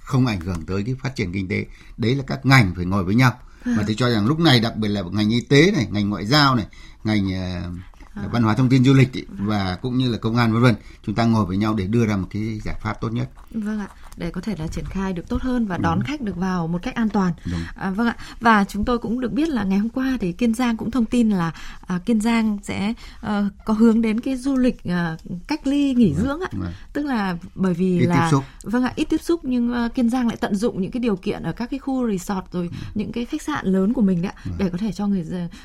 không 0.00 0.26
ảnh 0.26 0.40
hưởng 0.40 0.62
tới 0.66 0.82
cái 0.82 0.94
phát 1.02 1.16
triển 1.16 1.32
kinh 1.32 1.48
tế. 1.48 1.66
Đấy 1.96 2.14
là 2.14 2.24
các 2.26 2.46
ngành 2.46 2.72
phải 2.76 2.84
ngồi 2.84 3.04
với 3.04 3.14
nhau. 3.14 3.38
Mà 3.64 3.72
vâng. 3.76 3.84
tôi 3.86 3.94
cho 3.98 4.10
rằng 4.10 4.26
lúc 4.26 4.38
này 4.38 4.60
đặc 4.60 4.76
biệt 4.76 4.88
là 4.88 5.02
ngành 5.12 5.30
y 5.30 5.40
tế 5.40 5.70
này 5.76 5.86
ngành 5.90 6.10
ngoại 6.10 6.26
giao 6.26 6.54
này 6.54 6.66
ngành 7.04 7.26
uh, 7.26 8.32
văn 8.32 8.42
hóa 8.42 8.54
thông 8.54 8.68
tin 8.68 8.84
du 8.84 8.94
lịch 8.94 9.12
ý, 9.12 9.24
và 9.28 9.78
cũng 9.82 9.98
như 9.98 10.10
là 10.10 10.18
công 10.18 10.36
an 10.36 10.52
vân 10.52 10.62
vân 10.62 10.74
chúng 11.06 11.14
ta 11.14 11.24
ngồi 11.24 11.46
với 11.46 11.56
nhau 11.56 11.74
để 11.74 11.86
đưa 11.86 12.06
ra 12.06 12.16
một 12.16 12.28
cái 12.30 12.60
giải 12.64 12.76
pháp 12.82 13.00
tốt 13.00 13.12
nhất. 13.12 13.30
Vâng 13.50 13.80
ạ 13.80 13.88
để 14.16 14.30
có 14.30 14.40
thể 14.40 14.56
là 14.58 14.66
triển 14.66 14.84
khai 14.84 15.12
được 15.12 15.28
tốt 15.28 15.42
hơn 15.42 15.66
và 15.66 15.78
đón 15.78 15.98
Đúng. 15.98 16.06
khách 16.06 16.20
được 16.20 16.36
vào 16.36 16.66
một 16.66 16.82
cách 16.82 16.94
an 16.94 17.08
toàn. 17.08 17.32
À, 17.74 17.90
vâng 17.90 18.06
ạ. 18.06 18.16
Và 18.40 18.64
chúng 18.64 18.84
tôi 18.84 18.98
cũng 18.98 19.20
được 19.20 19.32
biết 19.32 19.48
là 19.48 19.64
ngày 19.64 19.78
hôm 19.78 19.88
qua 19.88 20.16
thì 20.20 20.32
Kiên 20.32 20.54
Giang 20.54 20.76
cũng 20.76 20.90
thông 20.90 21.04
tin 21.04 21.30
là 21.30 21.52
à, 21.86 21.98
Kiên 22.06 22.20
Giang 22.20 22.58
sẽ 22.62 22.94
à, 23.20 23.44
có 23.64 23.74
hướng 23.74 24.02
đến 24.02 24.20
cái 24.20 24.36
du 24.36 24.56
lịch 24.56 24.84
à, 24.84 25.16
cách 25.46 25.66
ly 25.66 25.94
nghỉ 25.94 26.14
dưỡng 26.14 26.40
ạ. 26.40 26.48
Vâng. 26.52 26.72
Tức 26.92 27.06
là 27.06 27.36
bởi 27.54 27.74
vì 27.74 28.00
ít 28.00 28.06
là 28.06 28.30
vâng 28.62 28.84
ạ 28.84 28.92
ít 28.96 29.04
tiếp 29.04 29.22
xúc 29.22 29.40
nhưng 29.44 29.72
uh, 29.86 29.94
Kiên 29.94 30.10
Giang 30.10 30.28
lại 30.28 30.36
tận 30.36 30.54
dụng 30.54 30.82
những 30.82 30.90
cái 30.90 31.00
điều 31.00 31.16
kiện 31.16 31.42
ở 31.42 31.52
các 31.52 31.70
cái 31.70 31.78
khu 31.78 32.10
resort 32.10 32.44
rồi 32.52 32.68
ừ. 32.72 32.76
những 32.94 33.12
cái 33.12 33.24
khách 33.24 33.42
sạn 33.42 33.66
lớn 33.66 33.92
của 33.92 34.02
mình 34.02 34.22
đấy 34.22 34.32
ạ, 34.36 34.42
để 34.58 34.68
có 34.68 34.78
thể 34.78 34.92
cho 34.92 35.06
người 35.06 35.24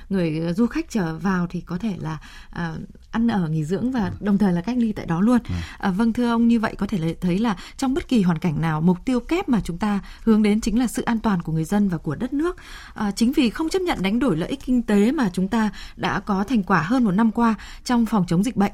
người 0.10 0.54
du 0.54 0.68
khách 0.68 0.90
trở 0.90 1.18
vào 1.18 1.48
thì 1.50 1.62
có 1.62 1.78
thể 1.78 1.96
là 2.00 2.18
à, 2.50 2.74
ăn 3.12 3.28
ở 3.28 3.50
nghỉ 3.50 3.64
dưỡng 3.64 3.92
và 3.92 4.12
đồng 4.20 4.38
thời 4.38 4.54
là 4.54 4.62
cách 4.62 4.78
ly 4.78 4.92
tại 4.92 5.06
đó 5.06 5.22
luôn. 5.22 5.40
À, 5.78 5.92
vâng 5.92 6.14
thưa 6.14 6.30
ông 6.30 6.48
như 6.48 6.60
vậy 6.60 6.76
có 6.78 6.88
thể 6.88 7.16
thấy 7.22 7.40
là 7.40 7.56
trong 7.78 7.94
bất 7.94 8.08
kỳ 8.08 8.22
hoàn 8.22 8.37
cảnh 8.38 8.62
nào 8.62 8.82
mục 8.82 8.98
tiêu 9.06 9.20
kép 9.20 9.50
mà 9.50 9.62
chúng 9.64 9.78
ta 9.78 10.00
hướng 10.24 10.44
đến 10.44 10.62
chính 10.62 10.80
là 10.80 10.88
sự 10.88 11.02
an 11.02 11.20
toàn 11.20 11.42
của 11.42 11.52
người 11.52 11.64
dân 11.64 11.90
và 11.90 11.98
của 11.98 12.16
đất 12.16 12.34
nước. 12.34 12.58
À, 12.94 13.12
chính 13.12 13.32
vì 13.32 13.50
không 13.50 13.70
chấp 13.70 13.82
nhận 13.82 14.02
đánh 14.02 14.20
đổi 14.20 14.38
lợi 14.38 14.50
ích 14.50 14.66
kinh 14.66 14.82
tế 14.82 15.12
mà 15.12 15.30
chúng 15.34 15.48
ta 15.48 15.70
đã 15.96 16.20
có 16.20 16.44
thành 16.44 16.64
quả 16.64 16.82
hơn 16.82 17.04
một 17.04 17.12
năm 17.12 17.32
qua 17.32 17.56
trong 17.84 18.06
phòng 18.06 18.26
chống 18.28 18.44
dịch 18.44 18.56
bệnh. 18.56 18.72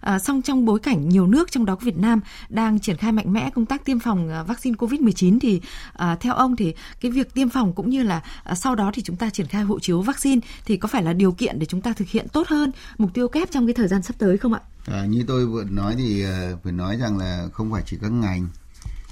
À, 0.00 0.18
song 0.18 0.42
trong 0.42 0.64
bối 0.64 0.78
cảnh 0.78 1.08
nhiều 1.08 1.26
nước 1.26 1.50
trong 1.50 1.64
đó 1.64 1.74
có 1.74 1.80
Việt 1.84 1.96
Nam 1.96 2.20
đang 2.48 2.80
triển 2.80 2.96
khai 2.96 3.12
mạnh 3.12 3.32
mẽ 3.32 3.50
công 3.50 3.66
tác 3.66 3.84
tiêm 3.84 3.98
phòng 3.98 4.28
à, 4.28 4.42
vaccine 4.42 4.76
COVID-19 4.76 5.38
thì 5.40 5.60
à, 5.92 6.16
theo 6.20 6.34
ông 6.34 6.56
thì 6.56 6.74
cái 7.00 7.10
việc 7.10 7.34
tiêm 7.34 7.48
phòng 7.48 7.72
cũng 7.72 7.90
như 7.90 8.02
là 8.02 8.22
à, 8.44 8.54
sau 8.54 8.74
đó 8.74 8.90
thì 8.94 9.02
chúng 9.02 9.16
ta 9.16 9.30
triển 9.30 9.46
khai 9.46 9.62
hộ 9.62 9.80
chiếu 9.80 10.02
vaccine 10.02 10.40
thì 10.66 10.76
có 10.76 10.88
phải 10.88 11.02
là 11.02 11.12
điều 11.12 11.32
kiện 11.32 11.58
để 11.58 11.66
chúng 11.66 11.80
ta 11.80 11.92
thực 11.92 12.08
hiện 12.08 12.28
tốt 12.28 12.48
hơn 12.48 12.72
mục 12.98 13.14
tiêu 13.14 13.28
kép 13.28 13.50
trong 13.50 13.66
cái 13.66 13.74
thời 13.74 13.88
gian 13.88 14.02
sắp 14.02 14.14
tới 14.18 14.38
không 14.38 14.52
ạ? 14.52 14.60
À, 14.86 15.04
như 15.04 15.24
tôi 15.26 15.46
vừa 15.46 15.64
nói 15.64 15.94
thì 15.98 16.24
à, 16.24 16.52
uh, 16.54 16.62
phải 16.64 16.72
nói 16.72 16.96
rằng 16.96 17.18
là 17.18 17.48
không 17.52 17.72
phải 17.72 17.82
chỉ 17.86 17.96
các 18.00 18.12
ngành 18.12 18.48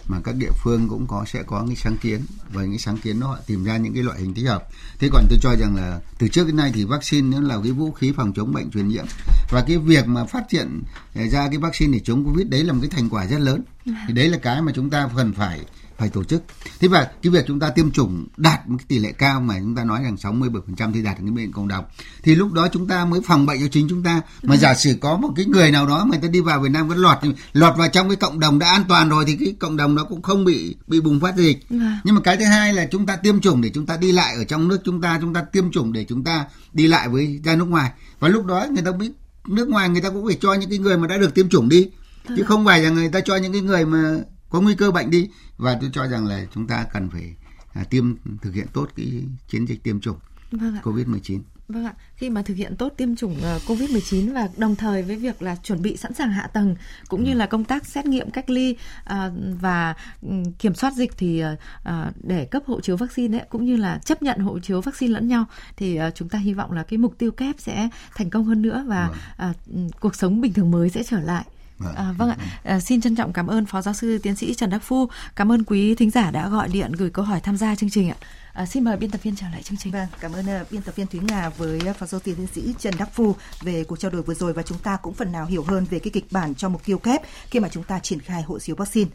mà 0.09 0.21
các 0.25 0.35
địa 0.37 0.51
phương 0.63 0.89
cũng 0.89 1.07
có, 1.07 1.25
sẽ 1.33 1.43
có 1.43 1.63
những 1.63 1.77
sáng 1.77 1.97
kiến 1.97 2.21
và 2.53 2.65
những 2.65 2.79
sáng 2.79 2.97
kiến 2.97 3.21
đó 3.21 3.27
họ 3.27 3.39
tìm 3.47 3.65
ra 3.65 3.77
những 3.77 3.95
cái 3.95 4.03
loại 4.03 4.21
hình 4.21 4.35
thích 4.35 4.47
hợp. 4.47 4.65
Thế 4.99 5.09
còn 5.13 5.27
tôi 5.31 5.39
cho 5.43 5.57
rằng 5.57 5.77
là 5.77 6.01
từ 6.19 6.29
trước 6.29 6.47
đến 6.47 6.57
nay 6.57 6.73
thì 6.75 6.85
vaccine 6.85 7.39
nó 7.39 7.49
là 7.49 7.61
cái 7.63 7.73
vũ 7.73 7.93
khí 7.93 8.13
phòng 8.17 8.33
chống 8.37 8.53
bệnh 8.53 8.71
truyền 8.71 8.89
nhiễm. 8.89 9.05
Và 9.51 9.65
cái 9.67 9.79
việc 9.79 10.07
mà 10.07 10.25
phát 10.25 10.45
triển 10.49 10.83
eh, 11.15 11.33
ra 11.33 11.49
cái 11.49 11.59
vaccine 11.59 11.93
để 11.93 12.01
chống 12.05 12.25
covid 12.25 12.47
đấy 12.49 12.65
là 12.65 12.73
một 12.73 12.79
cái 12.83 12.91
thành 12.91 13.09
quả 13.09 13.27
rất 13.27 13.41
lớn. 13.41 13.63
Thì 13.85 14.15
đấy 14.15 14.29
là 14.29 14.39
cái 14.39 14.63
mà 14.63 14.73
chúng 14.75 14.91
ta 14.91 15.09
cần 15.17 15.33
phải 15.33 15.61
phải 15.99 16.09
tổ 16.09 16.25
chức. 16.25 16.43
Thế 16.81 16.89
và 16.89 17.05
cái 17.23 17.31
việc 17.31 17.45
chúng 17.47 17.61
ta 17.61 17.71
tiêm 17.71 17.91
chủng 17.91 18.27
đạt 18.37 18.69
một 18.69 18.77
cái 18.79 18.87
tỷ 18.89 18.99
lệ 18.99 19.13
cao 19.13 19.41
mà 19.41 19.55
chúng 19.61 19.75
ta 19.75 19.85
nói 19.85 20.03
rằng 20.03 20.17
67% 20.23 20.93
thì 20.93 21.03
đạt 21.03 21.19
được 21.19 21.25
cái 21.25 21.31
bệnh 21.31 21.53
cộng 21.53 21.69
đồng 21.69 21.85
thì 22.23 22.35
lúc 22.35 22.53
đó 22.53 22.69
chúng 22.73 22.89
ta 22.89 23.05
mới 23.05 23.21
phòng 23.21 23.47
bệnh 23.47 23.61
cho 23.61 23.69
chính 23.69 23.87
chúng 23.89 24.03
ta. 24.03 24.21
Mà 24.43 24.57
giả 24.57 24.75
sử 24.75 24.95
có 25.01 25.17
một 25.17 25.31
cái 25.37 25.45
người 25.45 25.71
nào 25.71 25.87
đó 25.87 26.05
mà 26.05 26.11
người 26.11 26.23
ta 26.23 26.29
đi 26.29 26.41
vào 26.41 26.61
Việt 26.61 26.69
Nam 26.69 26.89
vẫn 26.89 26.99
lọt 26.99 27.19
lọt 27.53 27.77
vào 27.77 27.89
trong 27.89 28.09
cái 28.09 28.17
cộng 28.17 28.41
đồng 28.41 28.59
đã 28.59 28.69
an 28.69 28.85
toàn 28.89 29.09
rồi 29.09 29.25
thì 29.27 29.37
cái 29.37 29.55
cộng 29.59 29.77
đồng 29.77 29.97
đó 29.97 30.07
cũng 30.09 30.23
không 30.23 30.45
bị 30.45 30.77
bị 30.87 31.01
bùng 31.01 31.21
phát 31.21 31.37
dịch. 31.37 31.67
Nhưng 32.05 32.15
mà 32.15 32.21
cái 32.21 32.37
thứ 32.37 32.45
hai 32.45 32.75
là 32.75 32.87
chúng 32.91 33.07
ta 33.07 33.17
tiêm 33.17 33.41
chủng 33.41 33.61
để 33.61 33.71
chúng 33.75 33.87
ta 33.87 33.97
đi 33.97 34.13
lại 34.13 34.35
ở 34.35 34.45
trong 34.45 34.69
nước 34.69 34.79
chúng 34.85 35.01
ta, 35.01 35.19
chúng 35.21 35.35
ta 35.35 35.43
tiêm 35.43 35.71
chủng 35.71 35.93
để 35.93 36.05
chúng 36.09 36.25
ta 36.25 36.45
đi 36.73 36.87
lại 36.87 37.09
với 37.09 37.41
ra 37.45 37.57
nước 37.57 37.69
ngoài. 37.69 37.91
Và 38.19 38.29
lúc 38.29 38.47
đó 38.47 38.67
người 38.71 38.83
ta 38.83 38.93
biết 38.93 39.11
nước 39.49 39.69
ngoài 39.69 39.89
người 39.89 40.01
ta 40.01 40.11
cũng 40.11 40.27
phải 40.27 40.39
cho 40.41 40.55
những 40.55 40.71
cái 40.71 40.79
người 40.79 40.99
mà 40.99 41.07
đã 41.07 41.17
được 41.17 41.35
tiêm 41.35 41.49
chủng 41.49 41.69
đi 41.69 41.89
chứ 42.37 42.43
không 42.47 42.65
phải 42.65 42.83
là 42.83 42.91
người 42.91 43.09
ta 43.09 43.21
cho 43.21 43.37
những 43.37 43.53
cái 43.53 43.63
người 43.63 43.87
mà 43.87 44.17
có 44.55 44.61
nguy 44.61 44.75
cơ 44.75 44.91
bệnh 44.91 45.11
đi 45.11 45.29
và 45.57 45.79
tôi 45.81 45.91
cho 45.93 46.07
rằng 46.07 46.27
là 46.27 46.47
chúng 46.55 46.67
ta 46.67 46.87
cần 46.93 47.11
phải 47.11 47.35
à, 47.73 47.85
tiêm 47.91 48.15
thực 48.43 48.55
hiện 48.55 48.67
tốt 48.73 48.89
cái 48.97 49.25
chiến 49.49 49.69
dịch 49.69 49.83
tiêm 49.83 50.01
chủng 50.01 50.17
vâng 50.51 50.77
COVID-19. 50.83 51.41
Vâng 51.69 51.85
ạ, 51.85 51.95
khi 52.17 52.31
mà 52.31 52.43
thực 52.43 52.55
hiện 52.55 52.77
tốt 52.77 52.93
tiêm 52.97 53.17
chủng 53.17 53.37
ờ, 53.43 53.61
COVID-19 53.67 54.35
và 54.35 54.49
đồng 54.57 54.77
thời 54.77 55.03
với 55.03 55.17
việc 55.17 55.43
là 55.43 55.57
chuẩn 55.57 55.83
bị 55.83 55.97
sẵn 55.97 56.15
sàng 56.15 56.31
hạ 56.31 56.47
tầng 56.53 56.77
cũng 57.09 57.25
như 57.25 57.33
ừ. 57.33 57.37
là 57.37 57.47
công 57.47 57.65
tác 57.65 57.87
xét 57.87 58.07
nghiệm 58.07 58.31
cách 58.31 58.51
ly 58.51 58.77
à, 59.05 59.31
và 59.61 59.95
ừ, 60.23 60.29
kiểm 60.59 60.75
soát 60.75 60.93
dịch 60.95 61.13
thì 61.19 61.43
à, 61.85 62.13
để 62.23 62.45
cấp 62.45 62.63
hộ 62.67 62.81
chiếu 62.81 62.97
vaccine 62.97 63.39
ấy, 63.39 63.47
cũng 63.49 63.65
như 63.65 63.77
là 63.77 63.99
chấp 63.99 64.23
nhận 64.23 64.39
hộ 64.39 64.59
chiếu 64.59 64.81
vaccine 64.81 65.13
lẫn 65.13 65.29
nhau 65.29 65.45
thì 65.77 65.97
à, 65.97 66.11
chúng 66.11 66.29
ta 66.29 66.39
hy 66.39 66.55
vọng 66.55 66.73
là 66.73 66.83
cái 66.83 66.99
mục 66.99 67.19
tiêu 67.19 67.31
kép 67.31 67.55
sẽ 67.59 67.89
thành 68.15 68.31
công 68.31 68.45
hơn 68.45 68.63
nữa 68.63 68.85
và 68.87 69.09
vâng. 69.09 69.19
à, 69.37 69.53
cuộc 70.01 70.15
sống 70.15 70.41
bình 70.41 70.53
thường 70.53 70.71
mới 70.71 70.91
sẽ 70.91 71.03
trở 71.03 71.21
lại. 71.21 71.45
Vâng. 71.85 71.95
À, 71.95 72.13
vâng 72.19 72.29
ạ, 72.29 72.37
à, 72.63 72.81
xin 72.81 73.01
trân 73.01 73.17
trọng 73.17 73.33
cảm 73.33 73.47
ơn 73.47 73.67
Phó 73.67 73.83
Giáo 73.83 73.95
sư 73.95 74.19
Tiến 74.19 74.37
sĩ 74.37 74.55
Trần 74.55 74.71
Đắc 74.71 74.83
Phu, 74.83 75.09
cảm 75.37 75.53
ơn 75.53 75.65
quý 75.65 75.95
thính 75.95 76.11
giả 76.11 76.31
đã 76.31 76.49
gọi 76.49 76.69
điện 76.69 76.93
gửi 76.93 77.11
câu 77.11 77.25
hỏi 77.25 77.41
tham 77.41 77.57
gia 77.57 77.75
chương 77.75 77.91
trình 77.91 78.11
ạ. 78.11 78.17
À, 78.53 78.67
xin 78.67 78.85
mời 78.85 78.97
biên 78.97 79.11
tập 79.11 79.23
viên 79.23 79.37
trở 79.37 79.47
lại 79.53 79.63
chương 79.63 79.79
trình. 79.79 79.93
Vâng, 79.93 80.09
cảm 80.21 80.33
ơn 80.33 80.47
uh, 80.63 80.71
biên 80.71 80.83
tập 80.83 80.97
viên 80.97 81.07
Thúy 81.07 81.21
Nga 81.29 81.49
với 81.49 81.81
uh, 81.91 81.97
phó 81.97 82.07
giáo 82.07 82.21
sư 82.25 82.35
tiến 82.37 82.47
sĩ 82.55 82.75
Trần 82.79 82.95
Đắc 82.99 83.09
Phu 83.15 83.37
về 83.61 83.85
cuộc 83.85 83.99
trao 83.99 84.11
đổi 84.11 84.23
vừa 84.23 84.35
rồi 84.35 84.53
và 84.53 84.63
chúng 84.63 84.79
ta 84.79 84.97
cũng 84.97 85.15
phần 85.15 85.33
nào 85.33 85.47
hiểu 85.47 85.65
hơn 85.69 85.87
về 85.91 85.99
cái 85.99 86.11
kịch 86.11 86.27
bản 86.31 86.55
cho 86.55 86.69
mục 86.69 86.85
tiêu 86.85 86.99
kép 86.99 87.23
khi 87.51 87.61
mà 87.61 87.69
chúng 87.69 87.85
ta 87.85 87.99
triển 87.99 88.21
khai 88.21 88.43
hộ 88.43 88.59
chiếu 88.59 88.77
vaccine. 88.77 89.11